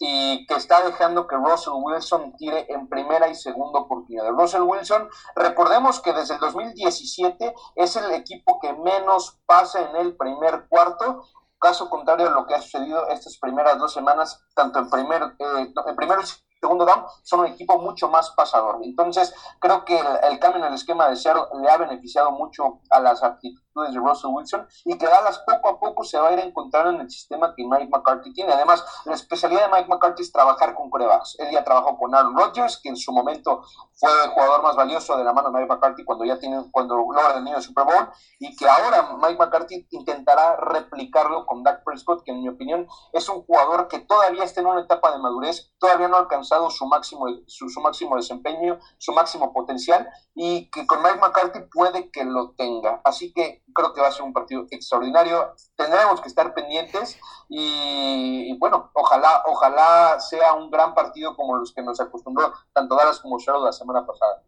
y 0.00 0.46
que 0.46 0.54
está 0.54 0.82
dejando 0.84 1.26
que 1.26 1.34
Russell 1.34 1.72
Wilson 1.82 2.36
tire 2.36 2.66
en 2.68 2.88
primera 2.88 3.28
y 3.28 3.34
segunda 3.34 3.80
oportunidad. 3.80 4.28
Russell 4.28 4.62
Wilson, 4.62 5.08
recordemos 5.34 6.00
que 6.00 6.12
desde 6.12 6.34
el 6.34 6.40
2017 6.40 7.54
es 7.74 7.96
el 7.96 8.12
equipo 8.12 8.60
que 8.60 8.74
menos 8.74 9.40
pasa 9.46 9.80
en 9.80 9.96
el 9.96 10.16
primer 10.16 10.68
cuarto 10.68 11.24
caso 11.58 11.90
contrario 11.90 12.28
a 12.28 12.30
lo 12.30 12.46
que 12.46 12.54
ha 12.54 12.62
sucedido 12.62 13.08
estas 13.08 13.36
primeras 13.38 13.78
dos 13.78 13.92
semanas, 13.92 14.40
tanto 14.54 14.78
en 14.78 14.90
primer, 14.90 15.22
eh, 15.22 15.72
en 15.86 15.96
primero 15.96 16.22
segundo 16.60 16.84
down, 16.84 17.04
son 17.22 17.40
un 17.40 17.46
equipo 17.46 17.78
mucho 17.78 18.08
más 18.08 18.30
pasador. 18.30 18.78
Entonces, 18.82 19.32
creo 19.60 19.84
que 19.84 19.98
el, 19.98 20.38
cambio 20.38 20.60
en 20.60 20.68
el 20.68 20.74
esquema 20.74 21.08
de 21.08 21.16
Seattle 21.16 21.44
le 21.60 21.70
ha 21.70 21.76
beneficiado 21.76 22.30
mucho 22.32 22.80
a 22.90 23.00
las 23.00 23.22
actitudes 23.22 23.67
de 23.82 23.98
Russell 23.98 24.30
Wilson 24.30 24.66
y 24.84 24.96
que 24.96 25.06
Dallas 25.06 25.42
poco 25.46 25.68
a 25.68 25.78
poco 25.78 26.04
se 26.04 26.18
va 26.18 26.28
a 26.28 26.32
ir 26.32 26.40
encontrando 26.40 26.90
en 26.90 27.00
el 27.00 27.10
sistema 27.10 27.54
que 27.54 27.64
Mike 27.64 27.88
McCarthy 27.90 28.32
tiene. 28.32 28.52
Además, 28.52 28.84
la 29.04 29.14
especialidad 29.14 29.66
de 29.66 29.72
Mike 29.72 29.88
McCarthy 29.88 30.22
es 30.22 30.32
trabajar 30.32 30.74
con 30.74 30.90
corebacks. 30.90 31.36
Él 31.38 31.48
ya 31.52 31.64
trabajó 31.64 31.96
con 31.98 32.14
Aaron 32.14 32.36
Rodgers, 32.36 32.80
que 32.82 32.88
en 32.88 32.96
su 32.96 33.12
momento 33.12 33.62
fue 33.94 34.10
el 34.24 34.30
jugador 34.30 34.62
más 34.62 34.76
valioso 34.76 35.16
de 35.16 35.24
la 35.24 35.32
mano 35.32 35.50
de 35.50 35.58
Mike 35.58 35.72
McCarthy 35.72 36.04
cuando 36.04 36.24
ya 36.24 36.38
tiene, 36.38 36.62
cuando 36.70 36.96
logra 36.96 37.36
el 37.36 37.44
niño 37.44 37.60
Super 37.60 37.84
Bowl, 37.84 38.08
y 38.38 38.54
que 38.56 38.68
ahora 38.68 39.16
Mike 39.20 39.36
McCarthy 39.38 39.86
intentará 39.90 40.56
replicarlo 40.56 41.46
con 41.46 41.62
Dak 41.62 41.84
Prescott, 41.84 42.22
que 42.22 42.30
en 42.30 42.42
mi 42.42 42.48
opinión 42.48 42.86
es 43.12 43.28
un 43.28 43.42
jugador 43.42 43.88
que 43.88 44.00
todavía 44.00 44.44
está 44.44 44.60
en 44.60 44.66
una 44.66 44.80
etapa 44.80 45.12
de 45.12 45.18
madurez, 45.18 45.72
todavía 45.78 46.08
no 46.08 46.16
ha 46.16 46.20
alcanzado 46.20 46.70
su 46.70 46.86
máximo, 46.86 47.26
su, 47.46 47.80
máximo 47.80 48.16
desempeño, 48.16 48.78
su 48.98 49.12
máximo 49.12 49.52
potencial 49.52 50.08
y 50.34 50.70
que 50.70 50.86
con 50.86 51.02
Mike 51.02 51.18
McCarthy 51.20 51.60
puede 51.72 52.10
que 52.10 52.24
lo 52.24 52.52
tenga. 52.52 53.00
Así 53.04 53.32
que 53.32 53.62
creo 53.74 53.92
que 53.92 54.00
va 54.00 54.08
a 54.08 54.12
ser 54.12 54.22
un 54.22 54.32
partido 54.32 54.66
extraordinario. 54.70 55.54
Tendremos 55.76 56.20
que 56.20 56.28
estar 56.28 56.54
pendientes 56.54 57.18
y, 57.48 58.56
bueno, 58.58 58.90
ojalá, 58.94 59.42
ojalá 59.46 60.18
sea 60.20 60.54
un 60.54 60.70
gran 60.70 60.94
partido 60.94 61.36
como 61.36 61.56
los 61.56 61.72
que 61.72 61.82
nos 61.82 62.00
acostumbró 62.00 62.52
tanto 62.72 62.96
Dallas 62.96 63.20
como 63.20 63.38
Charlotte 63.38 63.66
la 63.66 63.72
semana 63.72 64.06
pasada. 64.06 64.42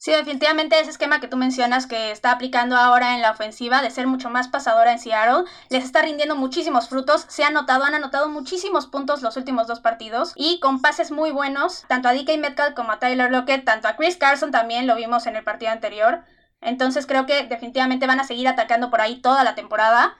Sí, 0.00 0.12
definitivamente 0.12 0.78
ese 0.78 0.90
esquema 0.90 1.18
que 1.18 1.26
tú 1.26 1.36
mencionas 1.36 1.88
que 1.88 2.12
está 2.12 2.30
aplicando 2.30 2.76
ahora 2.76 3.16
en 3.16 3.22
la 3.22 3.32
ofensiva 3.32 3.82
de 3.82 3.90
ser 3.90 4.06
mucho 4.06 4.30
más 4.30 4.46
pasadora 4.46 4.92
en 4.92 5.00
Seattle, 5.00 5.44
les 5.70 5.84
está 5.84 6.02
rindiendo 6.02 6.36
muchísimos 6.36 6.88
frutos. 6.88 7.26
Se 7.28 7.42
ha 7.42 7.48
anotado, 7.48 7.82
han 7.82 7.94
anotado 7.94 8.28
muchísimos 8.28 8.86
puntos 8.86 9.22
los 9.22 9.36
últimos 9.36 9.66
dos 9.66 9.80
partidos 9.80 10.34
y 10.36 10.60
con 10.60 10.80
pases 10.80 11.10
muy 11.10 11.32
buenos, 11.32 11.84
tanto 11.88 12.08
a 12.08 12.14
DK 12.14 12.38
Metcalf 12.38 12.74
como 12.76 12.92
a 12.92 13.00
Tyler 13.00 13.32
Lockett, 13.32 13.64
tanto 13.64 13.88
a 13.88 13.96
Chris 13.96 14.16
Carson 14.16 14.52
también 14.52 14.86
lo 14.86 14.94
vimos 14.94 15.26
en 15.26 15.34
el 15.34 15.42
partido 15.42 15.72
anterior. 15.72 16.22
Entonces 16.60 17.06
creo 17.06 17.26
que 17.26 17.44
definitivamente 17.44 18.06
van 18.06 18.20
a 18.20 18.24
seguir 18.24 18.48
atacando 18.48 18.90
por 18.90 19.00
ahí 19.00 19.20
toda 19.20 19.44
la 19.44 19.54
temporada. 19.54 20.16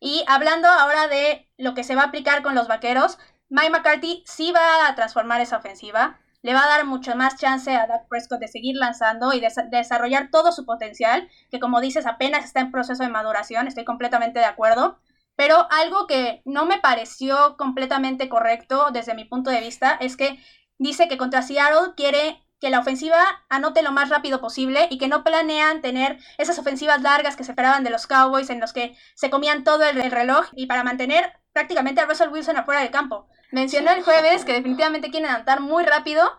Y 0.00 0.24
hablando 0.28 0.68
ahora 0.68 1.08
de 1.08 1.50
lo 1.56 1.74
que 1.74 1.84
se 1.84 1.94
va 1.94 2.02
a 2.02 2.06
aplicar 2.06 2.42
con 2.42 2.54
los 2.54 2.68
vaqueros, 2.68 3.18
Mike 3.48 3.70
McCarthy 3.70 4.22
sí 4.26 4.52
va 4.52 4.88
a 4.88 4.94
transformar 4.94 5.40
esa 5.40 5.58
ofensiva 5.58 6.18
le 6.42 6.54
va 6.54 6.64
a 6.64 6.68
dar 6.68 6.86
mucho 6.86 7.16
más 7.16 7.36
chance 7.36 7.74
a 7.74 7.86
Dak 7.86 8.08
Prescott 8.08 8.40
de 8.40 8.48
seguir 8.48 8.76
lanzando 8.76 9.32
y 9.32 9.40
de 9.40 9.48
desarrollar 9.70 10.30
todo 10.30 10.52
su 10.52 10.64
potencial, 10.64 11.28
que 11.50 11.60
como 11.60 11.80
dices 11.80 12.06
apenas 12.06 12.44
está 12.44 12.60
en 12.60 12.70
proceso 12.70 13.02
de 13.02 13.08
maduración, 13.08 13.66
estoy 13.66 13.84
completamente 13.84 14.38
de 14.38 14.44
acuerdo. 14.44 14.98
Pero 15.36 15.68
algo 15.70 16.06
que 16.06 16.42
no 16.44 16.66
me 16.66 16.78
pareció 16.80 17.56
completamente 17.56 18.28
correcto 18.28 18.88
desde 18.92 19.14
mi 19.14 19.24
punto 19.24 19.50
de 19.50 19.60
vista 19.60 19.96
es 20.00 20.16
que 20.16 20.38
dice 20.78 21.08
que 21.08 21.18
contra 21.18 21.42
Seattle 21.42 21.94
quiere 21.96 22.42
que 22.60 22.70
la 22.70 22.80
ofensiva 22.80 23.22
anote 23.48 23.82
lo 23.82 23.92
más 23.92 24.08
rápido 24.08 24.40
posible 24.40 24.88
y 24.90 24.98
que 24.98 25.08
no 25.08 25.22
planean 25.22 25.80
tener 25.80 26.18
esas 26.38 26.58
ofensivas 26.58 27.02
largas 27.02 27.36
que 27.36 27.44
se 27.44 27.52
esperaban 27.52 27.84
de 27.84 27.90
los 27.90 28.06
Cowboys 28.06 28.50
en 28.50 28.60
los 28.60 28.72
que 28.72 28.96
se 29.14 29.30
comían 29.30 29.64
todo 29.64 29.84
el 29.84 30.10
reloj 30.10 30.46
y 30.54 30.66
para 30.66 30.84
mantener 30.84 31.32
prácticamente 31.52 32.00
a 32.00 32.06
Russell 32.06 32.30
Wilson 32.30 32.56
afuera 32.56 32.80
del 32.80 32.90
campo. 32.90 33.28
Mencionó 33.50 33.92
el 33.92 34.02
jueves 34.02 34.44
que 34.44 34.52
definitivamente 34.52 35.10
quieren 35.10 35.30
anotar 35.30 35.60
muy 35.60 35.84
rápido 35.84 36.30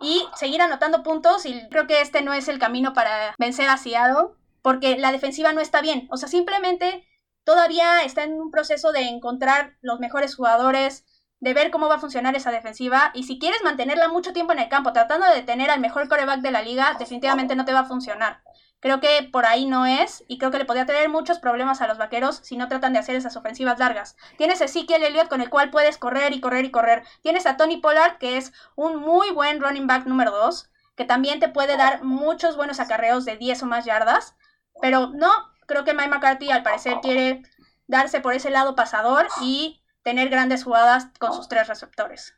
y 0.00 0.26
seguir 0.34 0.60
anotando 0.62 1.02
puntos 1.02 1.46
y 1.46 1.68
creo 1.68 1.86
que 1.86 2.00
este 2.00 2.22
no 2.22 2.32
es 2.32 2.48
el 2.48 2.58
camino 2.58 2.92
para 2.92 3.34
vencer 3.38 3.68
a 3.68 3.76
Seattle 3.76 4.34
porque 4.62 4.98
la 4.98 5.12
defensiva 5.12 5.52
no 5.52 5.60
está 5.60 5.80
bien. 5.80 6.08
O 6.10 6.16
sea, 6.16 6.28
simplemente 6.28 7.06
todavía 7.44 8.02
está 8.02 8.24
en 8.24 8.34
un 8.34 8.50
proceso 8.50 8.92
de 8.92 9.02
encontrar 9.02 9.76
los 9.80 10.00
mejores 10.00 10.34
jugadores, 10.34 11.04
de 11.40 11.54
ver 11.54 11.70
cómo 11.70 11.88
va 11.88 11.96
a 11.96 12.00
funcionar 12.00 12.34
esa 12.34 12.50
defensiva 12.50 13.10
y 13.14 13.24
si 13.24 13.38
quieres 13.38 13.62
mantenerla 13.62 14.08
mucho 14.08 14.32
tiempo 14.32 14.52
en 14.52 14.58
el 14.58 14.68
campo 14.68 14.92
tratando 14.92 15.26
de 15.26 15.34
detener 15.34 15.70
al 15.70 15.80
mejor 15.80 16.08
coreback 16.08 16.40
de 16.40 16.50
la 16.50 16.62
liga, 16.62 16.96
definitivamente 16.98 17.56
no 17.56 17.64
te 17.64 17.72
va 17.72 17.80
a 17.80 17.84
funcionar. 17.84 18.42
Creo 18.80 19.00
que 19.00 19.28
por 19.32 19.46
ahí 19.46 19.66
no 19.66 19.86
es 19.86 20.24
y 20.28 20.38
creo 20.38 20.50
que 20.50 20.58
le 20.58 20.64
podría 20.64 20.86
tener 20.86 21.08
muchos 21.08 21.38
problemas 21.38 21.80
a 21.80 21.86
los 21.86 21.98
vaqueros 21.98 22.40
si 22.42 22.56
no 22.56 22.68
tratan 22.68 22.92
de 22.92 22.98
hacer 22.98 23.16
esas 23.16 23.36
ofensivas 23.36 23.78
largas. 23.78 24.16
Tienes 24.36 24.60
a 24.60 24.66
Ezekiel 24.66 25.02
Elliott 25.02 25.28
con 25.28 25.40
el 25.40 25.50
cual 25.50 25.70
puedes 25.70 25.98
correr 25.98 26.32
y 26.32 26.40
correr 26.40 26.64
y 26.64 26.70
correr. 26.70 27.02
Tienes 27.22 27.46
a 27.46 27.56
Tony 27.56 27.78
Pollard 27.78 28.18
que 28.18 28.36
es 28.36 28.52
un 28.74 28.96
muy 28.96 29.30
buen 29.30 29.60
running 29.60 29.86
back 29.86 30.06
número 30.06 30.30
2 30.30 30.70
que 30.94 31.04
también 31.04 31.40
te 31.40 31.48
puede 31.48 31.76
dar 31.76 32.02
muchos 32.04 32.56
buenos 32.56 32.80
acarreos 32.80 33.24
de 33.24 33.36
10 33.36 33.62
o 33.62 33.66
más 33.66 33.84
yardas. 33.84 34.34
Pero 34.80 35.08
no, 35.08 35.30
creo 35.66 35.84
que 35.84 35.94
Mike 35.94 36.08
McCarthy 36.08 36.50
al 36.50 36.62
parecer 36.62 36.98
quiere 37.02 37.42
darse 37.86 38.20
por 38.20 38.34
ese 38.34 38.50
lado 38.50 38.74
pasador 38.74 39.26
y 39.40 39.82
tener 40.06 40.28
grandes 40.28 40.62
jugadas 40.62 41.08
con 41.18 41.32
sus 41.32 41.48
tres 41.48 41.66
receptores. 41.66 42.32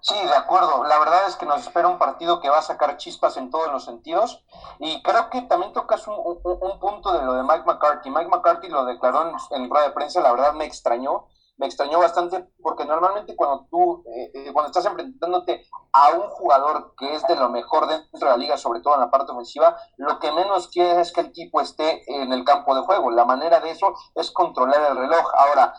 Sí, 0.00 0.14
de 0.14 0.36
acuerdo. 0.36 0.84
La 0.84 1.00
verdad 1.00 1.26
es 1.26 1.34
que 1.34 1.44
nos 1.44 1.60
espera 1.62 1.88
un 1.88 1.98
partido 1.98 2.38
que 2.38 2.48
va 2.48 2.58
a 2.58 2.62
sacar 2.62 2.96
chispas 2.96 3.36
en 3.36 3.50
todos 3.50 3.72
los 3.72 3.84
sentidos. 3.84 4.44
Y 4.78 5.02
creo 5.02 5.28
que 5.28 5.42
también 5.42 5.72
tocas 5.72 6.06
un, 6.06 6.14
un, 6.16 6.78
punto 6.78 7.12
de 7.12 7.24
lo 7.24 7.32
de 7.32 7.42
Mike 7.42 7.64
McCarthy. 7.66 8.08
Mike 8.08 8.28
McCarthy 8.28 8.68
lo 8.68 8.84
declaró 8.84 9.28
en, 9.28 9.34
en 9.56 9.68
rueda 9.68 9.88
de 9.88 9.94
prensa, 9.94 10.20
la 10.20 10.30
verdad 10.30 10.52
me 10.52 10.64
extrañó 10.64 11.26
me 11.58 11.66
extrañó 11.66 11.98
bastante 11.98 12.48
porque 12.62 12.84
normalmente 12.84 13.34
cuando 13.34 13.66
tú, 13.70 14.04
eh, 14.06 14.30
eh, 14.34 14.52
cuando 14.52 14.66
estás 14.66 14.84
enfrentándote 14.84 15.66
a 15.92 16.10
un 16.10 16.28
jugador 16.28 16.94
que 16.98 17.14
es 17.14 17.22
de 17.26 17.36
lo 17.36 17.48
mejor 17.48 17.86
dentro 17.86 18.08
de 18.20 18.26
la 18.26 18.36
liga, 18.36 18.56
sobre 18.56 18.80
todo 18.80 18.94
en 18.94 19.00
la 19.00 19.10
parte 19.10 19.32
ofensiva, 19.32 19.76
lo 19.96 20.18
que 20.18 20.32
menos 20.32 20.68
quieres 20.68 20.98
es 20.98 21.12
que 21.12 21.22
el 21.22 21.32
tipo 21.32 21.60
esté 21.60 22.02
en 22.06 22.32
el 22.32 22.44
campo 22.44 22.74
de 22.74 22.82
juego. 22.82 23.10
La 23.10 23.24
manera 23.24 23.60
de 23.60 23.70
eso 23.70 23.94
es 24.14 24.30
controlar 24.30 24.90
el 24.90 24.96
reloj. 24.96 25.26
Ahora, 25.34 25.72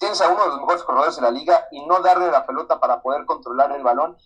tienes 0.00 0.20
a 0.20 0.28
uno 0.28 0.42
de 0.42 0.48
los 0.48 0.60
mejores 0.60 0.82
corredores 0.82 1.16
de 1.16 1.22
la 1.22 1.30
liga 1.30 1.66
y 1.70 1.86
no 1.86 2.00
darle 2.00 2.30
la 2.30 2.44
pelota 2.44 2.80
para 2.80 3.00
poder 3.00 3.24
controlar 3.26 3.72
el 3.72 3.82
balón, 3.82 4.16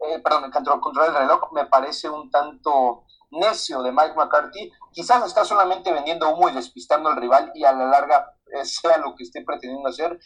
eh, 0.00 0.20
perdón, 0.20 0.50
controlar 0.80 1.10
el 1.10 1.16
reloj, 1.16 1.52
me 1.52 1.66
parece 1.66 2.08
un 2.08 2.30
tanto 2.30 3.04
necio 3.30 3.82
de 3.82 3.90
Mike 3.92 4.14
McCarthy. 4.16 4.70
Quizás 4.92 5.24
está 5.26 5.44
solamente 5.44 5.92
vendiendo 5.92 6.28
humo 6.30 6.48
y 6.48 6.52
despistando 6.52 7.08
al 7.08 7.16
rival 7.16 7.50
y 7.54 7.64
a 7.64 7.72
la 7.72 7.86
larga 7.86 8.37
sea 8.64 8.98
lo 8.98 9.14
que 9.14 9.24
esté 9.24 9.44
pretendiendo 9.44 9.88
hacer. 9.88 10.18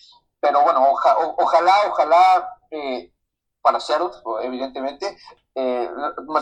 Pero 0.43 0.63
bueno, 0.65 0.85
ojalá, 1.39 1.75
ojalá 1.89 2.49
eh, 2.73 3.13
para 3.61 3.79
Seattle, 3.79 4.11
evidentemente, 4.43 5.17
eh, 5.55 5.89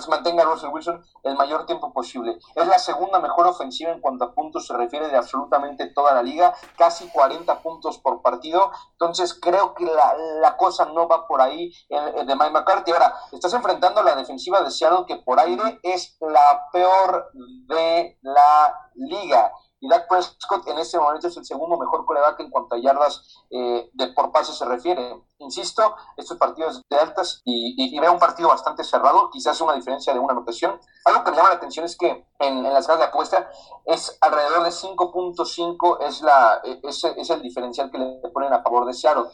mantenga 0.09 0.43
a 0.43 0.47
Russell 0.47 0.71
Wilson 0.73 1.05
el 1.25 1.35
mayor 1.37 1.67
tiempo 1.67 1.93
posible. 1.93 2.39
Es 2.55 2.67
la 2.67 2.79
segunda 2.79 3.21
mejor 3.21 3.47
ofensiva 3.47 3.91
en 3.91 4.01
cuanto 4.01 4.25
a 4.25 4.33
puntos 4.33 4.67
se 4.67 4.75
refiere 4.75 5.09
de 5.09 5.19
absolutamente 5.19 5.89
toda 5.89 6.15
la 6.15 6.23
liga, 6.23 6.55
casi 6.79 7.11
40 7.11 7.61
puntos 7.61 7.99
por 7.99 8.23
partido. 8.23 8.73
Entonces 8.93 9.39
creo 9.39 9.75
que 9.75 9.85
la, 9.85 10.15
la 10.41 10.57
cosa 10.57 10.87
no 10.87 11.07
va 11.07 11.27
por 11.27 11.43
ahí 11.43 11.71
de 11.91 12.37
Mike 12.37 12.53
McCarthy. 12.53 12.93
Ahora, 12.93 13.15
estás 13.33 13.53
enfrentando 13.53 14.01
a 14.01 14.05
la 14.05 14.17
defensiva 14.17 14.63
de 14.63 14.71
Seattle 14.71 15.05
que 15.07 15.17
por 15.17 15.39
aire 15.41 15.79
es 15.83 16.17
la 16.21 16.69
peor 16.73 17.31
de 17.35 18.19
la 18.23 18.75
liga 18.95 19.53
y 19.81 19.89
Dak 19.89 20.09
Prescott 20.09 20.69
en 20.69 20.79
este 20.79 20.99
momento 20.99 21.27
es 21.27 21.37
el 21.37 21.45
segundo 21.45 21.79
mejor 21.79 22.05
coreback 22.05 22.41
en 22.41 22.51
cuanto 22.51 22.75
a 22.75 22.79
yardas 22.79 23.45
eh, 23.51 23.91
de 23.95 24.09
por 24.09 24.31
pase 24.31 24.53
se 24.53 24.67
refiere. 24.67 25.25
Insisto, 25.39 25.97
estos 26.19 26.37
partidos 26.37 26.83
de 26.89 26.97
altas 26.99 27.41
y, 27.45 27.75
y, 27.79 27.99
veo 27.99 28.13
un 28.13 28.19
partido 28.19 28.49
bastante 28.49 28.85
cerrado, 28.85 29.31
quizás 29.31 29.59
una 29.63 29.73
diferencia 29.73 30.13
de 30.13 30.19
una 30.19 30.33
anotación. 30.33 30.79
Algo 31.07 31.25
que 31.25 31.31
me 31.31 31.37
llama 31.39 31.49
la 31.49 31.55
atención 31.55 31.87
es 31.87 31.97
que 31.97 32.27
en, 32.39 32.63
las 32.63 32.87
ganas 32.87 33.01
de 33.01 33.07
apuesta 33.07 33.51
es 33.87 34.19
alrededor 34.21 34.65
de 34.65 34.71
5.5 34.71 35.99
es, 36.03 36.21
la, 36.21 36.61
es, 36.63 37.03
es 37.05 37.31
el 37.31 37.41
diferencial 37.41 37.91
que 37.91 37.99
le 37.99 38.21
ponen 38.35 38.53
a 38.53 38.63
favor 38.63 38.85
de 38.85 38.93
Seattle. 38.93 39.31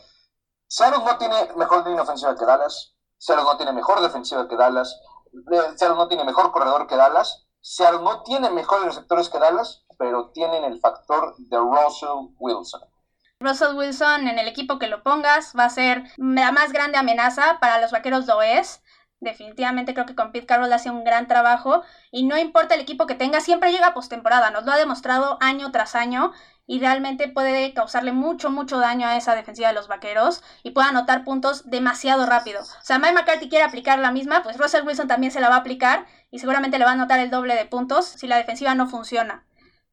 Seattle 0.69 1.05
no 1.05 1.19
tiene 1.19 1.35
mejor 1.57 1.85
línea 1.87 2.03
ofensiva 2.03 2.37
que 2.37 2.45
Dallas, 2.45 2.95
Seattle 3.19 3.45
no 3.45 3.57
tiene 3.57 3.73
mejor 3.73 4.01
defensiva 4.01 4.47
que 4.47 4.57
Dallas, 4.57 5.01
Seattle 5.77 5.97
no 5.97 6.07
tiene 6.07 6.25
mejor 6.25 6.53
corredor 6.53 6.87
que 6.87 6.97
Dallas, 6.97 7.47
Seattle 7.61 8.03
no 8.03 8.23
tiene 8.23 8.51
mejores 8.51 8.87
receptores 8.87 9.29
que 9.29 9.39
Dallas, 9.39 9.86
pero 9.99 10.31
tienen 10.31 10.65
el 10.65 10.81
factor 10.81 11.35
de 11.39 11.59
Russell 11.59 12.35
Wilson. 12.39 12.83
Russell 13.41 13.77
Wilson 13.77 14.29
en 14.29 14.39
el 14.39 14.49
equipo 14.49 14.79
que 14.79 14.89
lo 14.89 15.03
pongas 15.03 15.53
va 15.59 15.65
a 15.65 15.71
ser 15.71 16.05
la 16.17 16.53
más 16.53 16.73
grande 16.73 16.97
amenaza 16.97 17.59
para 17.61 17.81
los 17.81 17.91
vaqueros 17.91 18.27
de 18.27 18.33
Oeste. 18.33 18.83
Definitivamente 19.21 19.95
creo 19.95 20.07
que 20.07 20.15
con 20.15 20.31
Pete 20.31 20.47
Carroll 20.47 20.73
hace 20.73 20.91
un 20.91 21.05
gran 21.05 21.27
trabajo 21.27 21.83
y 22.11 22.25
no 22.25 22.37
importa 22.39 22.75
el 22.75 22.83
equipo 22.83 23.07
que 23.07 23.15
tenga, 23.15 23.41
siempre 23.41 23.73
llega 23.73 23.95
postemporada, 23.95 24.51
nos 24.51 24.65
lo 24.65 24.73
ha 24.73 24.77
demostrado 24.77 25.39
año 25.41 25.71
tras 25.71 25.95
año 25.95 26.33
y 26.67 26.81
realmente 26.81 27.29
puede 27.29 27.73
causarle 27.73 28.13
mucho, 28.13 28.51
mucho 28.51 28.79
daño 28.79 29.07
a 29.07 29.17
esa 29.17 29.35
defensiva 29.35 29.69
de 29.69 29.75
los 29.75 29.89
vaqueros 29.89 30.43
y 30.63 30.73
puede 30.73 30.89
anotar 30.89 31.25
puntos 31.25 31.69
demasiado 31.71 32.27
rápido. 32.27 32.63
O 32.63 32.85
sea, 32.85 32.99
Mike 32.99 33.15
McCarthy 33.15 33.49
quiere 33.49 33.65
aplicar 33.65 33.99
la 33.99 34.13
misma, 34.13 34.43
pues 34.43 34.59
Russell 34.59 34.87
Wilson 34.87 35.09
también 35.09 35.33
se 35.33 35.41
la 35.41 35.49
va 35.49 35.57
a 35.57 35.59
aplicar 35.61 36.07
y 36.31 36.39
seguramente 36.39 36.79
le 36.79 36.85
va 36.85 36.91
a 36.91 36.95
anotar 36.95 37.21
el 37.21 37.31
doble 37.31 37.55
de 37.55 37.67
puntos 37.67 38.07
si 38.07 38.27
la 38.27 38.37
defensiva 38.37 38.75
no 38.75 38.87
funciona. 38.87 39.47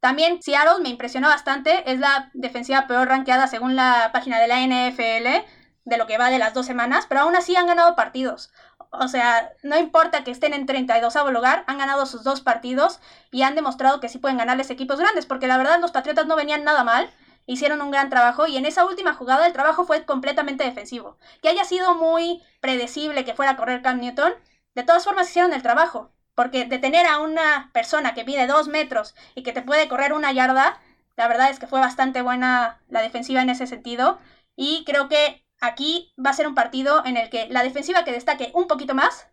También 0.04 0.44
Seattle 0.44 0.82
me 0.82 0.90
impresionó 0.90 1.30
bastante, 1.30 1.90
es 1.90 1.98
la 1.98 2.30
defensiva 2.34 2.88
peor 2.88 3.08
rankeada 3.08 3.48
según 3.48 3.78
la 3.78 4.10
página 4.12 4.38
de 4.38 4.50
la 4.50 4.60
NFL 4.60 5.48
de 5.86 5.98
lo 5.98 6.08
que 6.08 6.18
va 6.18 6.30
de 6.30 6.40
las 6.40 6.54
dos 6.54 6.66
semanas, 6.66 7.06
pero 7.08 7.22
aún 7.22 7.38
así 7.38 7.56
han 7.56 7.68
ganado 7.68 7.96
partidos. 7.96 8.52
O 8.90 9.08
sea, 9.08 9.54
no 9.64 9.78
importa 9.78 10.26
que 10.26 10.32
estén 10.32 10.54
en 10.54 10.66
32 10.66 11.16
lugar, 11.32 11.64
han 11.68 11.78
ganado 11.78 12.06
sus 12.06 12.26
dos 12.26 12.42
partidos 12.42 13.00
y 13.32 13.44
han 13.44 13.56
demostrado 13.56 14.02
que 14.02 14.10
sí 14.10 14.18
pueden 14.18 14.40
ganarles 14.40 14.72
equipos 14.72 15.00
grandes, 15.00 15.26
porque 15.26 15.48
la 15.48 15.58
verdad 15.58 15.80
los 15.80 15.92
Patriotas 15.92 16.26
no 16.26 16.36
venían 16.36 16.66
nada 16.66 16.84
mal, 16.84 17.10
hicieron 17.46 17.82
un 17.82 17.90
gran 17.90 18.10
trabajo 18.10 18.46
y 18.46 18.58
en 18.58 18.66
esa 18.66 18.84
última 18.84 19.14
jugada 19.14 19.48
el 19.48 19.54
trabajo 19.54 19.86
fue 19.86 20.04
completamente 20.04 20.66
defensivo. 20.66 21.18
Que 21.42 21.48
haya 21.48 21.64
sido 21.64 21.96
muy 21.96 22.44
predecible 22.60 23.24
que 23.24 23.36
fuera 23.36 23.54
a 23.54 23.56
correr 23.56 23.82
Cam 23.82 24.02
Newton, 24.02 24.34
de 24.76 24.84
todas 24.84 25.06
formas 25.06 25.30
hicieron 25.30 25.54
el 25.54 25.64
trabajo, 25.64 26.12
porque 26.36 26.66
detener 26.66 27.06
a 27.06 27.20
una 27.20 27.70
persona 27.74 28.14
que 28.14 28.26
mide 28.26 28.48
dos 28.48 28.68
metros 28.68 29.16
y 29.36 29.44
que 29.44 29.54
te 29.54 29.62
puede 29.62 29.88
correr 29.88 30.14
una 30.14 30.32
yarda, 30.32 30.80
la 31.16 31.28
verdad 31.28 31.50
es 31.50 31.60
que 31.60 31.68
fue 31.68 31.80
bastante 31.80 32.22
buena 32.22 32.82
la 32.90 33.02
defensiva 33.02 33.42
en 33.42 33.50
ese 33.50 33.68
sentido 33.68 34.20
y 34.56 34.84
creo 34.86 35.10
que 35.10 35.44
Aquí 35.64 36.14
va 36.24 36.32
a 36.32 36.34
ser 36.34 36.46
un 36.46 36.56
partido 36.56 37.06
en 37.06 37.16
el 37.16 37.30
que 37.30 37.48
la 37.48 37.64
defensiva 37.64 38.04
que 38.04 38.12
destaque 38.12 38.52
un 38.54 38.68
poquito 38.68 38.94
más 38.96 39.30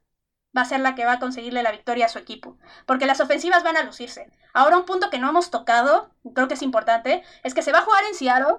va 0.57 0.63
a 0.63 0.65
ser 0.65 0.79
la 0.79 0.95
que 0.95 1.05
va 1.05 1.15
a 1.15 1.19
conseguirle 1.19 1.65
la 1.65 1.73
victoria 1.73 2.07
a 2.07 2.09
su 2.09 2.21
equipo. 2.21 2.57
Porque 2.87 3.07
las 3.07 3.21
ofensivas 3.21 3.65
van 3.65 3.77
a 3.77 3.83
lucirse. 3.83 4.31
Ahora 4.55 4.79
un 4.79 4.85
punto 4.85 5.11
que 5.11 5.19
no 5.19 5.29
hemos 5.29 5.51
tocado, 5.51 6.15
creo 6.33 6.47
que 6.47 6.55
es 6.55 6.63
importante, 6.63 7.25
es 7.43 7.53
que 7.53 7.63
se 7.63 7.73
va 7.73 7.79
a 7.79 7.83
jugar 7.83 8.05
en 8.05 8.15
Seattle, 8.15 8.59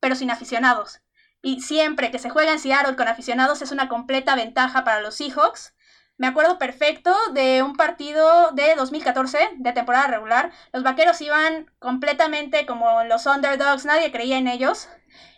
pero 0.00 0.14
sin 0.14 0.30
aficionados. 0.30 1.02
Y 1.42 1.60
siempre 1.60 2.10
que 2.10 2.18
se 2.18 2.30
juega 2.30 2.52
en 2.52 2.58
Seattle 2.58 2.96
con 2.96 3.06
aficionados 3.06 3.60
es 3.60 3.70
una 3.70 3.90
completa 3.90 4.34
ventaja 4.34 4.82
para 4.84 5.02
los 5.02 5.16
Seahawks. 5.16 5.74
Me 6.20 6.26
acuerdo 6.26 6.58
perfecto 6.58 7.16
de 7.32 7.62
un 7.62 7.76
partido 7.76 8.50
de 8.50 8.74
2014, 8.74 9.38
de 9.56 9.72
temporada 9.72 10.06
regular. 10.06 10.52
Los 10.70 10.82
vaqueros 10.82 11.18
iban 11.22 11.70
completamente 11.78 12.66
como 12.66 13.04
los 13.04 13.24
underdogs, 13.24 13.86
nadie 13.86 14.12
creía 14.12 14.36
en 14.36 14.46
ellos. 14.46 14.90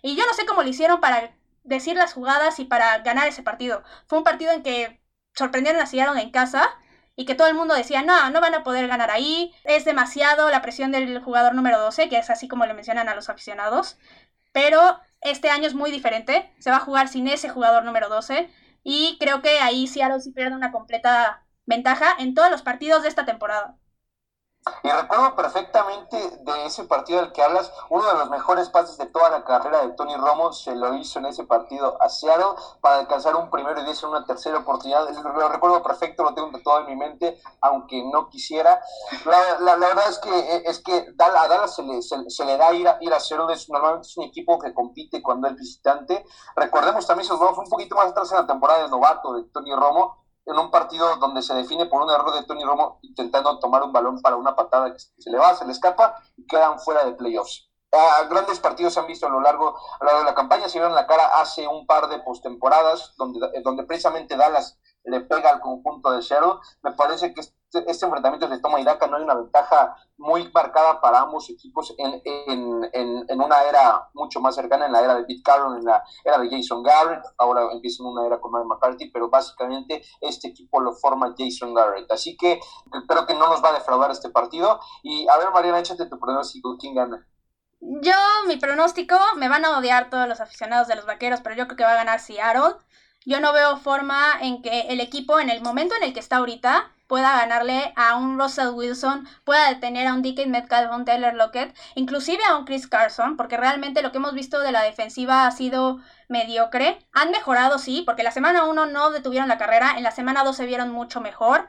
Y 0.03 0.17
yo 0.17 0.27
no 0.27 0.35
sé 0.35 0.45
cómo 0.45 0.65
lo 0.65 0.69
hicieron 0.69 1.01
para 1.01 1.37
decir 1.63 1.95
las 1.95 2.15
jugadas 2.15 2.59
y 2.59 2.65
para 2.65 2.99
ganar 2.99 3.29
ese 3.29 3.45
partido. 3.45 3.85
Fue 4.09 4.19
un 4.19 4.25
partido 4.25 4.51
en 4.51 4.65
que 4.65 5.01
sorprendieron 5.35 5.81
a 5.81 5.87
Seattle 5.87 6.21
en 6.21 6.33
casa 6.33 6.69
y 7.15 7.27
que 7.27 7.37
todo 7.37 7.47
el 7.47 7.55
mundo 7.55 7.77
decía, 7.77 8.03
no, 8.03 8.31
no 8.31 8.41
van 8.41 8.55
a 8.57 8.65
poder 8.65 8.89
ganar 8.89 9.13
ahí, 9.13 9.55
es 9.63 9.85
demasiado 9.85 10.51
la 10.51 10.63
presión 10.63 10.91
del 10.91 11.23
jugador 11.23 11.55
número 11.55 11.79
12, 11.79 12.09
que 12.09 12.19
es 12.19 12.29
así 12.29 12.49
como 12.49 12.67
le 12.67 12.75
mencionan 12.75 13.09
a 13.09 13.15
los 13.15 13.29
aficionados. 13.29 13.99
Pero 14.51 14.99
este 15.21 15.49
año 15.49 15.69
es 15.69 15.75
muy 15.75 15.93
diferente, 15.93 16.53
se 16.59 16.73
va 16.73 16.79
a 16.79 16.81
jugar 16.81 17.07
sin 17.07 17.29
ese 17.29 17.49
jugador 17.49 17.85
número 17.85 18.09
12 18.09 18.51
y 18.85 19.17
creo 19.21 19.43
que 19.43 19.59
ahí 19.61 19.87
Seattle 19.87 20.21
sí 20.21 20.33
pierde 20.33 20.57
una 20.57 20.73
completa 20.73 21.47
ventaja 21.67 22.07
en 22.19 22.35
todos 22.35 22.51
los 22.51 22.63
partidos 22.63 23.03
de 23.03 23.09
esta 23.09 23.25
temporada. 23.25 23.79
Y 24.85 24.91
recuerdo 24.91 25.35
perfectamente 25.35 26.39
de 26.41 26.67
ese 26.67 26.85
partido 26.85 27.21
del 27.21 27.33
que 27.33 27.43
hablas, 27.43 27.73
uno 27.89 28.07
de 28.07 28.15
los 28.15 28.31
mejores 28.31 28.69
pases 28.69 28.97
de 28.97 29.07
toda 29.07 29.29
la 29.29 29.45
carrera 29.45 29.83
de 29.83 29.93
Tony 29.95 30.15
Romo 30.17 30.53
se 30.53 30.77
lo 30.77 30.95
hizo 30.95 31.19
en 31.19 31.27
ese 31.27 31.43
partido 31.45 32.01
a 32.01 32.09
Seattle 32.09 32.61
para 32.81 33.01
alcanzar 33.01 33.35
un 33.35 33.51
primero 33.51 33.81
y 33.81 33.85
diez 33.85 34.03
en 34.05 34.11
una 34.11 34.25
tercera 34.25 34.59
oportunidad. 34.59 35.09
Lo 35.09 35.49
recuerdo 35.49 35.83
perfecto, 35.83 36.23
lo 36.23 36.35
tengo 36.35 36.51
todo 36.63 36.81
en 36.81 36.87
mi 36.87 36.97
mente, 36.97 37.41
aunque 37.61 38.05
no 38.05 38.29
quisiera. 38.29 38.81
La, 39.25 39.59
la, 39.61 39.77
verdad 39.77 40.09
es 40.09 40.19
que 40.19 40.63
es 40.65 40.81
que 40.81 41.13
a 41.19 41.49
Dallas 41.49 41.75
se 41.75 41.83
le, 41.83 42.01
se, 42.03 42.45
le 42.45 42.57
da 42.57 42.73
ir 42.73 42.87
a, 42.87 42.99
ir 43.01 43.13
a 43.13 43.19
Seattle, 43.19 43.53
es, 43.53 43.69
normalmente 43.69 44.07
es 44.07 44.17
un 44.17 44.25
equipo 44.25 44.61
que 44.61 44.73
compite 44.73 45.23
cuando 45.23 45.49
es 45.49 45.57
visitante. 45.57 46.25
Recordemos 46.55 47.05
también, 47.07 47.27
eso 47.27 47.37
fue 47.37 47.65
un 47.65 47.71
poquito 47.71 47.97
más 47.97 48.07
atrás 48.07 48.31
en 48.31 48.39
la 48.39 48.47
temporada 48.47 48.85
de 48.85 48.89
novato 48.91 49.35
de 49.35 49.43
Tony 49.45 49.75
Romo, 49.75 50.22
en 50.47 50.59
un 50.59 50.71
partido 50.71 51.17
donde 51.17 51.43
se 51.43 51.55
define 51.55 51.87
por 51.87 52.03
un 52.03 52.11
error 52.11 52.33
de 52.35 52.45
Tony 52.45 52.65
Romo 52.65 52.99
intentando 53.03 53.59
tomar 53.59 53.83
un 53.83 53.93
balón 53.93 54.21
para 54.21 54.37
una 54.37 54.57
patada 54.57 54.93
que 54.93 54.99
se 54.99 55.31
le 55.31 55.39
va, 55.39 55.55
se 55.55 55.65
le 55.65 55.73
escapa 55.73 56.17
y 56.37 56.47
quedan 56.47 56.79
fuera 56.81 57.05
de 57.05 57.13
playoffs. 57.13 57.69
grandes 58.29 58.59
partidos 58.59 58.95
se 58.95 59.01
han 59.01 59.07
visto 59.07 59.27
a 59.27 59.31
lo 59.31 59.41
largo, 59.41 59.69
a 59.69 60.05
lo 60.05 60.07
largo 60.07 60.21
de 60.21 60.31
la 60.31 60.35
campaña, 60.35 60.69
se 60.69 60.79
vieron 60.79 60.95
la 60.95 61.07
cara 61.07 61.27
hace 61.41 61.67
un 61.69 61.87
par 61.87 62.09
de 62.09 62.19
postemporadas, 62.21 63.15
donde, 63.17 63.41
donde 63.63 63.85
precisamente 63.85 64.37
Dallas 64.37 64.79
le 65.05 65.21
pega 65.21 65.51
al 65.51 65.61
conjunto 65.61 66.11
de 66.11 66.23
Seattle. 66.23 66.55
Me 66.83 66.93
parece 66.93 67.35
que 67.35 67.43
este, 67.73 67.91
este, 67.91 68.05
enfrentamiento 68.05 68.49
de 68.49 68.59
toma 68.59 68.81
y 68.81 68.85
no 68.85 68.91
hay 68.91 69.23
una 69.23 69.35
ventaja 69.35 69.97
muy 70.19 70.51
marcada 70.53 71.01
para 71.01 71.21
ambos 71.21 71.49
equipos 71.49 71.95
en, 71.97 72.21
en, 72.25 72.91
en, 73.29 73.41
una 73.41 73.63
era 73.63 74.11
mucho 74.13 74.41
más 74.41 74.55
cercana, 74.55 74.87
en 74.87 74.93
la 74.93 75.01
era 75.01 75.15
de 75.15 75.25
Pete 75.25 75.43
Carroll, 75.43 75.79
en 75.79 75.85
la 75.87 76.05
era 76.23 76.39
de 76.39 76.51
Jason 76.51 76.83
Garrett. 76.83 77.25
Ahora 77.39 77.73
empieza 77.73 78.03
en 78.03 78.11
una 78.11 78.27
era 78.27 78.39
con 78.41 78.53
Mike 78.53 78.67
McCarthy, 78.67 79.11
pero 79.11 79.31
básicamente 79.31 80.05
este 80.21 80.49
equipo 80.49 80.81
lo 80.81 80.93
forma 80.93 81.35
Jason 81.37 81.73
Garrett. 81.73 82.13
Así 82.13 82.37
que 82.37 82.61
creo 83.09 83.27
que 83.27 83.35
no 83.35 83.49
nos 83.49 83.65
va 83.65 83.71
a 83.71 83.75
defraudar 83.75 84.11
este 84.11 84.29
partido. 84.29 84.79
Y 85.03 85.27
a 85.29 85.39
ver, 85.39 85.51
Mariana, 85.51 85.81
échate 85.81 86.05
tu 86.07 86.19
pronóstico. 86.19 86.77
¿Quién 86.79 86.95
gana? 86.95 87.27
Yo, 87.81 88.15
mi 88.47 88.59
pronóstico, 88.59 89.17
me 89.37 89.49
van 89.49 89.65
a 89.65 89.79
odiar 89.79 90.11
todos 90.11 90.29
los 90.29 90.41
aficionados 90.41 90.89
de 90.89 90.97
los 90.97 91.07
vaqueros, 91.07 91.41
pero 91.41 91.57
yo 91.57 91.65
creo 91.67 91.77
que 91.79 91.85
va 91.85 91.93
a 91.93 91.97
ganar 91.97 92.21
Seattle. 92.21 92.75
Yo 93.25 93.41
no 93.41 93.53
veo 93.53 93.77
forma 93.79 94.39
en 94.41 94.63
que 94.63 94.89
el 94.89 95.01
equipo, 95.01 95.41
en 95.41 95.49
el 95.49 95.63
momento 95.63 95.95
en 95.97 96.03
el 96.03 96.13
que 96.13 96.21
está 96.21 96.37
ahorita, 96.37 96.91
pueda 97.13 97.37
ganarle 97.37 97.93
a 97.95 98.17
un 98.17 98.41
Russell 98.41 98.71
Wilson, 98.73 99.29
pueda 99.45 99.69
detener 99.69 100.07
a 100.07 100.15
un 100.15 100.23
DK 100.23 100.47
Metcalf, 100.47 100.91
a 100.91 100.97
un 100.97 101.05
Taylor 101.05 101.35
Lockett, 101.35 101.77
inclusive 101.95 102.43
a 102.49 102.57
un 102.57 102.65
Chris 102.65 102.87
Carson, 102.87 103.37
porque 103.37 103.59
realmente 103.59 104.01
lo 104.01 104.13
que 104.13 104.17
hemos 104.17 104.33
visto 104.33 104.61
de 104.61 104.73
la 104.73 104.81
defensiva 104.81 105.47
ha 105.47 105.51
sido 105.51 106.01
mediocre. 106.31 107.07
Han 107.13 107.31
mejorado, 107.31 107.79
sí, 107.79 108.03
porque 108.07 108.23
la 108.23 108.31
semana 108.31 108.65
1 108.65 108.87
no 108.87 109.11
detuvieron 109.11 109.51
la 109.51 109.59
carrera, 109.59 109.93
en 109.99 110.05
la 110.05 110.11
semana 110.11 110.43
2 110.43 110.57
se 110.57 110.65
vieron 110.65 110.91
mucho 110.91 111.21
mejor, 111.21 111.69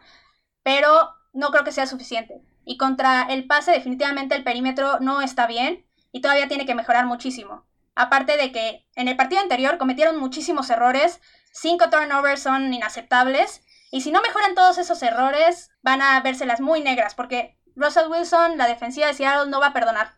pero 0.64 1.14
no 1.34 1.50
creo 1.52 1.66
que 1.66 1.74
sea 1.74 1.88
suficiente. 1.88 2.42
Y 2.64 2.78
contra 2.78 3.24
el 3.24 3.46
pase 3.46 3.72
definitivamente 3.72 4.36
el 4.36 4.46
perímetro 4.46 5.02
no 5.02 5.22
está 5.22 5.46
bien 5.46 5.86
y 6.14 6.22
todavía 6.22 6.48
tiene 6.48 6.66
que 6.66 6.74
mejorar 6.74 7.06
muchísimo. 7.06 7.66
Aparte 7.96 8.38
de 8.38 8.54
que 8.54 8.88
en 8.96 9.10
el 9.10 9.18
partido 9.18 9.42
anterior 9.42 9.78
cometieron 9.78 10.18
muchísimos 10.22 10.70
errores, 10.70 11.20
Cinco 11.56 11.92
turnovers 11.92 12.42
son 12.42 12.74
inaceptables. 12.74 13.62
Y 13.94 14.02
si 14.02 14.12
no 14.12 14.24
mejoran 14.24 14.56
todos 14.56 14.80
esos 14.80 15.04
errores, 15.04 15.70
van 15.84 16.02
a 16.02 16.20
vérselas 16.22 16.60
muy 16.60 16.82
negras, 16.82 17.14
porque 17.14 17.60
Russell 17.76 18.10
Wilson, 18.10 18.58
la 18.58 18.66
defensiva 18.66 19.06
de 19.06 19.14
Seattle, 19.14 19.52
no 19.52 19.60
va 19.60 19.68
a 19.68 19.74
perdonar. 19.74 20.18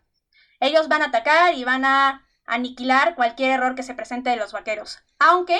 Ellos 0.61 0.87
van 0.87 1.01
a 1.01 1.07
atacar 1.07 1.55
y 1.55 1.65
van 1.65 1.83
a 1.83 2.25
aniquilar 2.45 3.15
cualquier 3.15 3.51
error 3.51 3.75
que 3.75 3.83
se 3.83 3.93
presente 3.93 4.29
de 4.29 4.37
los 4.37 4.53
vaqueros. 4.53 4.99
Aunque, 5.19 5.59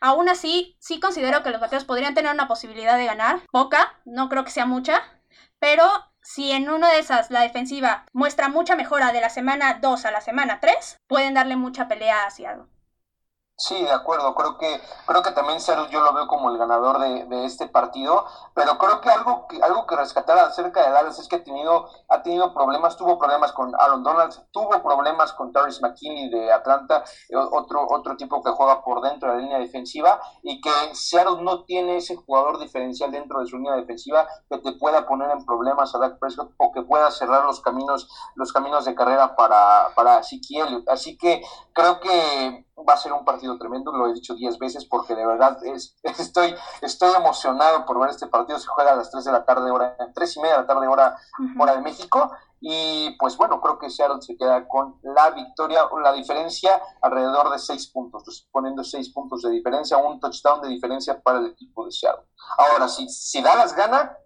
aún 0.00 0.28
así, 0.28 0.76
sí 0.78 1.00
considero 1.00 1.42
que 1.42 1.50
los 1.50 1.60
vaqueros 1.60 1.84
podrían 1.84 2.14
tener 2.14 2.32
una 2.32 2.46
posibilidad 2.46 2.96
de 2.96 3.06
ganar. 3.06 3.40
Poca, 3.50 3.98
no 4.04 4.28
creo 4.28 4.44
que 4.44 4.52
sea 4.52 4.66
mucha. 4.66 5.02
Pero 5.58 5.90
si 6.22 6.52
en 6.52 6.70
una 6.70 6.92
de 6.92 7.00
esas 7.00 7.32
la 7.32 7.40
defensiva 7.40 8.06
muestra 8.12 8.48
mucha 8.48 8.76
mejora 8.76 9.10
de 9.10 9.20
la 9.20 9.28
semana 9.28 9.80
2 9.82 10.04
a 10.04 10.12
la 10.12 10.20
semana 10.20 10.60
3, 10.60 11.00
pueden 11.08 11.34
darle 11.34 11.56
mucha 11.56 11.88
pelea 11.88 12.26
a 12.26 12.30
Seattle. 12.30 12.66
Sí, 13.58 13.74
de 13.82 13.90
acuerdo. 13.90 14.34
Creo 14.34 14.58
que 14.58 14.82
creo 15.06 15.22
que 15.22 15.30
también 15.30 15.60
Seattle 15.60 15.88
yo 15.90 16.02
lo 16.02 16.12
veo 16.12 16.26
como 16.26 16.50
el 16.50 16.58
ganador 16.58 16.98
de, 16.98 17.24
de, 17.24 17.46
este 17.46 17.66
partido, 17.66 18.26
pero 18.52 18.76
creo 18.76 19.00
que 19.00 19.08
algo 19.08 19.46
que 19.48 19.62
algo 19.62 19.86
que 19.86 19.96
rescatar 19.96 20.38
acerca 20.38 20.82
de 20.84 20.90
Dallas 20.90 21.18
es 21.18 21.26
que 21.26 21.36
ha 21.36 21.42
tenido 21.42 21.88
ha 22.10 22.22
tenido 22.22 22.52
problemas, 22.52 22.98
tuvo 22.98 23.18
problemas 23.18 23.52
con 23.52 23.74
Aaron 23.80 24.02
Donald, 24.02 24.34
tuvo 24.50 24.82
problemas 24.82 25.32
con 25.32 25.54
Terrence 25.54 25.80
McKinney 25.80 26.28
de 26.28 26.52
Atlanta, 26.52 27.02
otro 27.50 27.86
otro 27.88 28.18
tipo 28.18 28.42
que 28.42 28.50
juega 28.50 28.82
por 28.82 29.00
dentro 29.00 29.30
de 29.30 29.36
la 29.36 29.40
línea 29.40 29.58
defensiva 29.58 30.20
y 30.42 30.60
que 30.60 30.70
Seattle 30.92 31.42
no 31.42 31.64
tiene 31.64 31.96
ese 31.96 32.14
jugador 32.14 32.58
diferencial 32.58 33.10
dentro 33.10 33.40
de 33.40 33.46
su 33.46 33.56
línea 33.56 33.76
defensiva 33.76 34.28
que 34.50 34.58
te 34.58 34.72
pueda 34.72 35.06
poner 35.06 35.30
en 35.30 35.46
problemas 35.46 35.94
a 35.94 35.98
Dak 35.98 36.18
Prescott 36.18 36.52
o 36.58 36.72
que 36.72 36.82
pueda 36.82 37.10
cerrar 37.10 37.46
los 37.46 37.62
caminos 37.62 38.06
los 38.34 38.52
caminos 38.52 38.84
de 38.84 38.94
carrera 38.94 39.34
para 39.34 39.94
para 39.94 40.18
Así 40.18 41.16
que 41.16 41.42
creo 41.72 42.00
que 42.00 42.66
va 42.88 42.94
a 42.94 42.98
ser 42.98 43.12
un 43.12 43.24
partido 43.24 43.45
partido 43.46 43.58
tremendo, 43.58 43.92
lo 43.92 44.08
he 44.08 44.14
dicho 44.14 44.34
diez 44.34 44.58
veces 44.58 44.84
porque 44.84 45.14
de 45.14 45.26
verdad 45.26 45.58
es, 45.64 45.96
estoy, 46.02 46.54
estoy 46.82 47.14
emocionado 47.14 47.84
por 47.86 47.98
ver 48.00 48.10
este 48.10 48.26
partido. 48.26 48.58
Se 48.58 48.66
juega 48.66 48.92
a 48.92 48.96
las 48.96 49.10
3 49.10 49.24
de 49.24 49.32
la 49.32 49.44
tarde, 49.44 49.70
hora, 49.70 49.96
3 50.14 50.36
y 50.36 50.40
media 50.40 50.54
de 50.56 50.60
la 50.62 50.66
tarde, 50.66 50.86
hora, 50.88 51.16
hora 51.58 51.76
de 51.76 51.82
México. 51.82 52.32
Y 52.60 53.14
pues 53.18 53.36
bueno, 53.36 53.60
creo 53.60 53.78
que 53.78 53.90
Seattle 53.90 54.22
se 54.22 54.36
queda 54.36 54.66
con 54.66 54.98
la 55.02 55.30
victoria, 55.30 55.82
la 56.02 56.12
diferencia 56.12 56.80
alrededor 57.02 57.50
de 57.50 57.58
6 57.58 57.88
puntos, 57.88 58.48
poniendo 58.50 58.82
6 58.82 59.10
puntos 59.10 59.42
de 59.42 59.50
diferencia, 59.50 59.98
un 59.98 60.18
touchdown 60.18 60.62
de 60.62 60.68
diferencia 60.68 61.20
para 61.20 61.38
el 61.38 61.46
equipo 61.46 61.84
de 61.84 61.92
Seattle. 61.92 62.24
Ahora, 62.58 62.88
si, 62.88 63.08
si 63.08 63.42
Dallas 63.42 63.76
gana, 63.76 64.16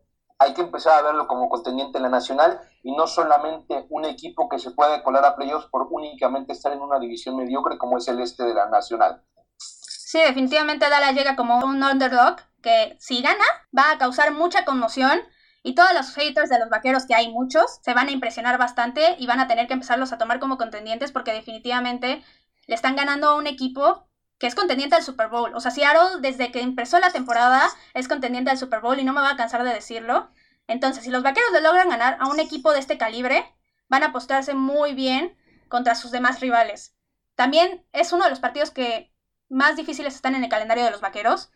hay 0.40 0.55
que 0.55 0.62
empezar 0.62 0.98
a 0.98 1.03
verlo 1.03 1.29
como 1.29 1.50
contendiente 1.50 1.98
en 1.98 2.05
la 2.05 2.09
nacional 2.09 2.59
y 2.83 2.96
no 2.96 3.07
solamente 3.07 3.87
un 3.90 4.07
equipo 4.07 4.48
que 4.48 4.59
se 4.59 4.70
puede 4.70 5.03
colar 5.03 5.24
a 5.26 5.37
playoffs 5.37 5.66
por 5.66 5.87
únicamente 5.90 6.55
estar 6.55 6.72
en 6.72 6.81
una 6.81 6.98
división 6.98 7.37
mediocre 7.37 7.76
como 7.76 7.98
es 7.98 8.09
el 8.09 8.20
este 8.20 8.44
de 8.44 8.55
la 8.55 8.66
nacional. 8.70 9.22
Sí, 9.59 10.18
definitivamente 10.18 10.88
Dallas 10.88 11.14
llega 11.14 11.37
como 11.37 11.59
un 11.59 11.85
underdog 11.85 12.37
que 12.62 12.96
si 12.98 13.20
gana 13.20 13.44
va 13.76 13.92
a 13.92 13.98
causar 13.98 14.33
mucha 14.33 14.64
conmoción 14.64 15.20
y 15.62 15.74
todos 15.74 15.92
los 15.92 16.14
haters 16.14 16.48
de 16.48 16.59
los 16.59 16.70
vaqueros, 16.70 17.05
que 17.05 17.14
hay 17.14 17.31
muchos, 17.31 17.79
se 17.83 17.92
van 17.92 18.09
a 18.09 18.12
impresionar 18.12 18.57
bastante 18.57 19.16
y 19.18 19.26
van 19.26 19.40
a 19.40 19.46
tener 19.46 19.66
que 19.66 19.74
empezarlos 19.74 20.11
a 20.12 20.18
tomar 20.18 20.40
como 20.40 20.57
contendientes 20.57 21.12
porque 21.12 21.35
definitivamente 21.35 22.24
le 22.66 22.74
están 22.74 22.96
ganando 22.96 23.29
a 23.29 23.37
un 23.37 23.46
equipo 23.46 24.07
que 24.40 24.46
es 24.46 24.55
contendiente 24.55 24.96
al 24.96 25.05
Super 25.05 25.29
Bowl. 25.29 25.55
O 25.55 25.61
sea, 25.61 25.70
Seattle 25.70 26.20
desde 26.20 26.50
que 26.50 26.62
empezó 26.62 26.98
la 26.98 27.11
temporada 27.11 27.68
es 27.92 28.09
contendiente 28.09 28.50
al 28.50 28.57
Super 28.57 28.81
Bowl 28.81 28.98
y 28.98 29.05
no 29.05 29.12
me 29.12 29.20
va 29.20 29.31
a 29.31 29.37
cansar 29.37 29.62
de 29.62 29.72
decirlo. 29.72 30.31
Entonces, 30.66 31.05
si 31.05 31.11
los 31.11 31.22
vaqueros 31.22 31.53
le 31.53 31.61
logran 31.61 31.90
ganar 31.90 32.16
a 32.20 32.26
un 32.26 32.40
equipo 32.40 32.72
de 32.72 32.79
este 32.79 32.96
calibre, 32.96 33.44
van 33.88 34.03
a 34.03 34.07
apostarse 34.07 34.55
muy 34.55 34.94
bien 34.94 35.37
contra 35.68 35.94
sus 35.94 36.11
demás 36.11 36.40
rivales. 36.40 36.96
También 37.35 37.85
es 37.92 38.14
uno 38.14 38.24
de 38.24 38.31
los 38.31 38.40
partidos 38.40 38.70
que 38.70 39.12
más 39.50 39.76
difíciles 39.76 40.14
están 40.14 40.35
en 40.35 40.42
el 40.42 40.48
calendario 40.48 40.85
de 40.85 40.90
los 40.90 41.03
vaqueros. 41.03 41.50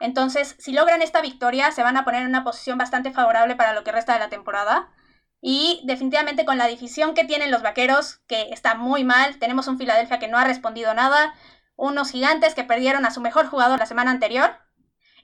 Entonces, 0.00 0.56
si 0.58 0.72
logran 0.72 1.02
esta 1.02 1.20
victoria, 1.20 1.70
se 1.70 1.84
van 1.84 1.96
a 1.96 2.04
poner 2.04 2.22
en 2.22 2.28
una 2.28 2.42
posición 2.42 2.78
bastante 2.78 3.12
favorable 3.12 3.54
para 3.54 3.74
lo 3.74 3.84
que 3.84 3.92
resta 3.92 4.12
de 4.12 4.18
la 4.18 4.28
temporada. 4.28 4.92
Y 5.40 5.82
definitivamente 5.84 6.44
con 6.44 6.58
la 6.58 6.66
división 6.66 7.14
que 7.14 7.22
tienen 7.22 7.52
los 7.52 7.62
vaqueros, 7.62 8.22
que 8.26 8.48
está 8.50 8.74
muy 8.74 9.04
mal, 9.04 9.38
tenemos 9.38 9.68
un 9.68 9.78
Filadelfia 9.78 10.18
que 10.18 10.26
no 10.26 10.38
ha 10.38 10.44
respondido 10.44 10.94
nada, 10.94 11.34
unos 11.76 12.10
gigantes 12.10 12.54
que 12.54 12.64
perdieron 12.64 13.04
a 13.04 13.10
su 13.10 13.20
mejor 13.20 13.46
jugador 13.46 13.78
la 13.78 13.86
semana 13.86 14.10
anterior 14.10 14.56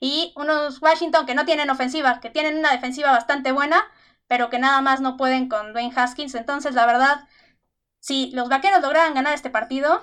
y 0.00 0.32
unos 0.36 0.80
Washington 0.80 1.26
que 1.26 1.34
no 1.34 1.44
tienen 1.44 1.70
ofensiva, 1.70 2.20
que 2.20 2.30
tienen 2.30 2.58
una 2.58 2.72
defensiva 2.72 3.12
bastante 3.12 3.52
buena, 3.52 3.84
pero 4.26 4.48
que 4.48 4.58
nada 4.58 4.80
más 4.80 5.00
no 5.00 5.16
pueden 5.16 5.48
con 5.48 5.72
Dwayne 5.72 5.92
Haskins. 5.94 6.34
Entonces, 6.34 6.74
la 6.74 6.86
verdad, 6.86 7.28
si 8.00 8.30
los 8.32 8.48
vaqueros 8.48 8.80
lograran 8.80 9.14
ganar 9.14 9.34
este 9.34 9.50
partido, 9.50 10.02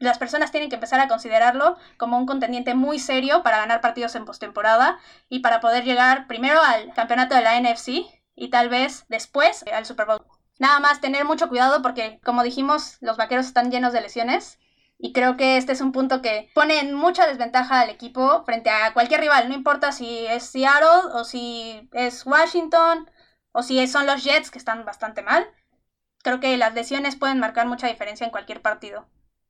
las 0.00 0.18
personas 0.18 0.50
tienen 0.50 0.68
que 0.68 0.76
empezar 0.76 1.00
a 1.00 1.08
considerarlo 1.08 1.76
como 1.96 2.18
un 2.18 2.26
contendiente 2.26 2.74
muy 2.74 2.98
serio 2.98 3.42
para 3.42 3.58
ganar 3.58 3.80
partidos 3.80 4.14
en 4.14 4.24
postemporada 4.24 4.98
y 5.28 5.40
para 5.40 5.60
poder 5.60 5.84
llegar 5.84 6.26
primero 6.26 6.60
al 6.62 6.92
campeonato 6.94 7.34
de 7.34 7.42
la 7.42 7.60
NFC 7.60 8.06
y 8.34 8.50
tal 8.50 8.68
vez 8.68 9.06
después 9.08 9.64
al 9.72 9.86
Super 9.86 10.06
Bowl. 10.06 10.24
Nada 10.58 10.80
más 10.80 11.00
tener 11.00 11.24
mucho 11.24 11.48
cuidado 11.48 11.82
porque, 11.82 12.20
como 12.24 12.42
dijimos, 12.42 12.98
los 13.00 13.16
vaqueros 13.16 13.46
están 13.46 13.70
llenos 13.70 13.92
de 13.92 14.00
lesiones 14.00 14.58
y 14.98 15.12
creo 15.12 15.36
que 15.36 15.56
este 15.56 15.72
es 15.72 15.80
un 15.80 15.92
punto 15.92 16.20
que 16.22 16.50
pone 16.54 16.80
en 16.80 16.92
mucha 16.94 17.26
desventaja 17.26 17.80
al 17.80 17.90
equipo 17.90 18.44
frente 18.44 18.70
a 18.70 18.92
cualquier 18.92 19.20
rival, 19.20 19.48
no 19.48 19.54
importa 19.54 19.92
si 19.92 20.26
es 20.26 20.44
Seattle 20.44 21.12
o 21.14 21.24
si 21.24 21.88
es 21.92 22.26
Washington 22.26 23.08
o 23.52 23.62
si 23.62 23.86
son 23.86 24.06
los 24.06 24.24
Jets 24.24 24.50
que 24.50 24.58
están 24.58 24.84
bastante 24.84 25.22
mal. 25.22 25.46
Creo 26.22 26.40
que 26.40 26.56
las 26.56 26.74
lesiones 26.74 27.16
pueden 27.16 27.38
marcar 27.38 27.66
mucha 27.68 27.86
diferencia 27.86 28.24
en 28.24 28.32
cualquier 28.32 28.60
partido. 28.60 29.08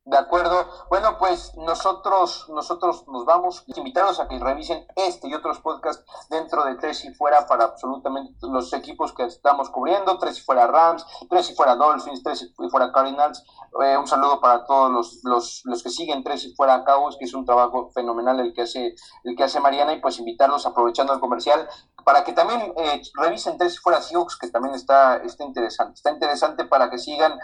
De 0.09 0.17
acuerdo. 0.17 0.67
Bueno, 0.89 1.19
pues 1.19 1.53
nosotros, 1.59 2.47
nosotros 2.49 3.07
nos 3.09 3.27
vamos 3.27 3.63
invitaros 3.67 4.19
a 4.19 4.27
que 4.27 4.39
revisen 4.39 4.87
este 4.97 5.29
y 5.29 5.35
otros 5.35 5.61
podcasts 5.61 6.03
dentro 6.31 6.65
de 6.65 6.77
Tres 6.77 7.05
y 7.05 7.13
Fuera 7.13 7.47
para 7.47 7.65
absolutamente 7.65 8.33
los 8.41 8.73
equipos 8.73 9.13
que 9.13 9.25
estamos 9.25 9.69
cubriendo. 9.69 10.19
Tres 10.19 10.39
y 10.39 10.41
Fuera 10.41 10.67
Rams, 10.67 11.05
Tres 11.29 11.51
y 11.51 11.55
Fuera 11.55 11.77
Dolphins, 11.77 12.23
Tres 12.23 12.43
y 12.43 12.69
Fuera 12.71 12.91
Cardinals. 12.91 13.45
Eh, 13.85 13.99
un 13.99 14.07
saludo 14.07 14.41
para 14.41 14.65
todos 14.65 14.91
los, 14.91 15.21
los, 15.25 15.61
los, 15.65 15.83
que 15.83 15.91
siguen 15.91 16.25
Tres 16.25 16.43
y 16.47 16.55
Fuera 16.55 16.85
Cowboys, 16.85 17.17
que 17.19 17.27
es 17.27 17.35
un 17.35 17.45
trabajo 17.45 17.91
fenomenal 17.91 18.41
el 18.41 18.55
que 18.55 18.63
hace, 18.63 18.95
el 19.25 19.37
que 19.37 19.45
hace 19.45 19.61
Mariana. 19.61 19.93
Y 19.93 20.01
pues 20.01 20.19
invitarlos, 20.19 20.65
aprovechando 20.65 21.13
el 21.13 21.21
comercial, 21.21 21.69
para 22.05 22.25
que 22.25 22.33
también 22.33 22.73
eh, 22.77 23.03
revisen 23.15 23.59
Tres 23.59 23.81
Fuera 23.81 24.01
Seahawks, 24.01 24.37
que 24.39 24.49
también 24.49 24.75
está, 24.75 25.17
está 25.17 25.45
interesante. 25.45 25.95
Está 25.95 26.11
interesante 26.11 26.65
para 26.65 26.91
que 26.91 26.99
sigan 26.99 27.39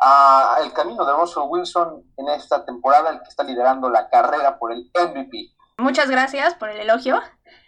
ah, 0.00 0.58
el 0.62 0.72
camino 0.72 1.04
de 1.04 1.12
Russell 1.12 1.44
Wilson 1.46 2.04
en 2.16 2.28
esta 2.28 2.64
temporada, 2.64 3.10
el 3.10 3.18
que 3.20 3.28
está 3.28 3.42
liderando 3.42 3.88
la 3.88 4.08
carrera 4.08 4.58
por 4.58 4.72
el 4.72 4.90
MVP. 4.94 5.54
Muchas 5.78 6.10
gracias 6.10 6.54
por 6.54 6.68
el 6.68 6.80
elogio. 6.80 7.20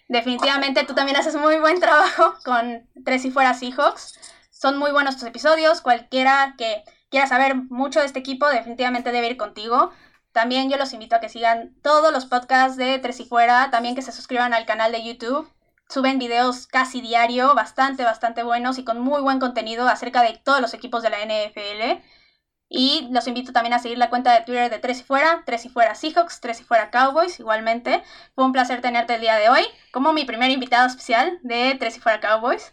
Definitivamente 0.08 0.84
tú 0.84 0.94
también 0.94 1.16
haces 1.16 1.36
muy 1.36 1.58
buen 1.58 1.80
trabajo 1.80 2.34
con 2.44 2.88
Tres 3.04 3.24
y 3.24 3.30
Fuera 3.30 3.54
Seahawks. 3.54 4.18
Son 4.50 4.78
muy 4.78 4.92
buenos 4.92 5.16
tus 5.16 5.24
episodios. 5.24 5.80
Cualquiera 5.80 6.54
que 6.58 6.84
quiera 7.08 7.26
saber 7.26 7.54
mucho 7.54 8.00
de 8.00 8.06
este 8.06 8.18
equipo, 8.18 8.46
definitivamente 8.48 9.12
debe 9.12 9.28
ir 9.28 9.36
contigo. 9.36 9.90
También 10.32 10.70
yo 10.70 10.76
los 10.76 10.92
invito 10.92 11.16
a 11.16 11.20
que 11.20 11.28
sigan 11.28 11.74
todos 11.82 12.12
los 12.12 12.26
podcasts 12.26 12.76
de 12.76 12.98
Tres 12.98 13.20
y 13.20 13.24
Fuera, 13.24 13.70
también 13.70 13.94
que 13.94 14.02
se 14.02 14.12
suscriban 14.12 14.54
al 14.54 14.66
canal 14.66 14.92
de 14.92 15.04
YouTube. 15.04 15.48
Suben 15.92 16.18
videos 16.18 16.66
casi 16.66 17.02
diario, 17.02 17.54
bastante, 17.54 18.02
bastante 18.02 18.42
buenos 18.42 18.78
y 18.78 18.84
con 18.84 18.98
muy 18.98 19.20
buen 19.20 19.38
contenido 19.38 19.86
acerca 19.88 20.22
de 20.22 20.40
todos 20.42 20.62
los 20.62 20.72
equipos 20.72 21.02
de 21.02 21.10
la 21.10 21.18
NFL. 21.18 22.02
Y 22.70 23.08
los 23.10 23.28
invito 23.28 23.52
también 23.52 23.74
a 23.74 23.78
seguir 23.78 23.98
la 23.98 24.08
cuenta 24.08 24.32
de 24.32 24.40
Twitter 24.40 24.70
de 24.70 24.78
Tres 24.78 25.00
y 25.00 25.02
Fuera, 25.02 25.42
Tres 25.44 25.66
y 25.66 25.68
Fuera 25.68 25.94
Seahawks, 25.94 26.40
Tres 26.40 26.62
y 26.62 26.64
Fuera 26.64 26.90
Cowboys, 26.90 27.38
igualmente. 27.38 28.02
Fue 28.34 28.42
un 28.46 28.52
placer 28.52 28.80
tenerte 28.80 29.16
el 29.16 29.20
día 29.20 29.36
de 29.36 29.50
hoy 29.50 29.66
como 29.92 30.14
mi 30.14 30.24
primer 30.24 30.50
invitado 30.50 30.86
especial 30.86 31.38
de 31.42 31.76
Tres 31.78 31.98
y 31.98 32.00
Fuera 32.00 32.20
Cowboys. 32.20 32.72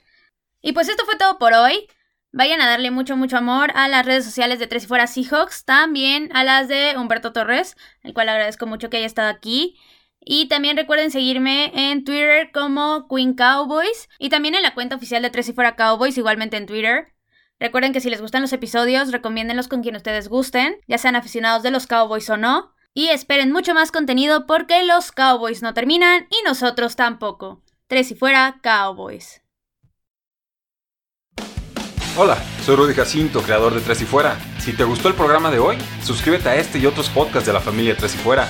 Y 0.62 0.72
pues 0.72 0.88
esto 0.88 1.04
fue 1.04 1.18
todo 1.18 1.38
por 1.38 1.52
hoy. 1.52 1.90
Vayan 2.32 2.62
a 2.62 2.70
darle 2.70 2.90
mucho, 2.90 3.18
mucho 3.18 3.36
amor 3.36 3.74
a 3.76 3.90
las 3.90 4.06
redes 4.06 4.24
sociales 4.24 4.60
de 4.60 4.68
Tres 4.68 4.86
y 4.86 4.88
Fuera 4.88 5.08
Seahawks, 5.08 5.66
también 5.66 6.30
a 6.34 6.46
las 6.46 6.70
de 6.70 6.96
Humberto 6.96 7.34
Torres, 7.34 7.76
el 8.02 8.14
cual 8.14 8.30
agradezco 8.30 8.66
mucho 8.66 8.90
que 8.90 8.96
haya 8.96 9.06
estado 9.06 9.28
aquí. 9.28 9.78
Y 10.22 10.48
también 10.48 10.78
recuerden 10.78 11.12
seguirme 11.12 11.72
en 11.74 12.04
Twitter 12.04 12.52
como 12.54 13.08
Queen 13.08 13.34
Cowboys 13.34 14.10
y 14.20 14.30
también 14.30 14.56
en 14.56 14.64
la 14.64 14.74
cuenta 14.74 14.96
oficial 14.96 15.22
de 15.22 15.30
Tres 15.30 15.50
y 15.50 15.54
Fuera 15.54 15.76
Cowboys, 15.76 16.18
igualmente 16.18 16.58
en 16.58 16.66
Twitter. 16.66 17.14
Recuerden 17.60 17.92
que 17.94 18.00
si 18.00 18.10
les 18.10 18.22
gustan 18.22 18.42
los 18.42 18.54
episodios, 18.54 19.12
recomiéndenlos 19.12 19.68
con 19.68 19.82
quien 19.82 19.96
ustedes 19.96 20.30
gusten, 20.30 20.78
ya 20.88 20.98
sean 20.98 21.16
aficionados 21.16 21.64
de 21.64 21.72
los 21.72 21.88
Cowboys 21.88 22.30
o 22.30 22.38
no. 22.38 22.74
Y 22.94 23.10
esperen 23.10 23.52
mucho 23.52 23.74
más 23.74 23.92
contenido 23.92 24.48
porque 24.48 24.84
los 24.84 25.12
Cowboys 25.12 25.62
no 25.62 25.74
terminan 25.74 26.28
y 26.30 26.44
nosotros 26.46 26.96
tampoco. 26.96 27.62
Tres 27.88 28.12
y 28.12 28.16
fuera, 28.16 28.60
Cowboys. 28.62 29.42
Hola, 32.18 32.38
soy 32.66 32.76
Rudy 32.76 32.94
Jacinto, 32.94 33.42
creador 33.42 33.74
de 33.74 33.82
Tres 33.82 34.02
y 34.02 34.06
Fuera. 34.06 34.38
Si 34.60 34.74
te 34.74 34.84
gustó 34.84 35.08
el 35.08 35.14
programa 35.14 35.52
de 35.52 35.60
hoy, 35.60 35.78
suscríbete 36.04 36.50
a 36.50 36.56
este 36.56 36.80
y 36.80 36.86
otros 36.86 37.10
podcasts 37.10 37.48
de 37.48 37.54
la 37.54 37.62
familia 37.62 37.96
Tres 37.96 38.16
y 38.16 38.18
Fuera. 38.18 38.50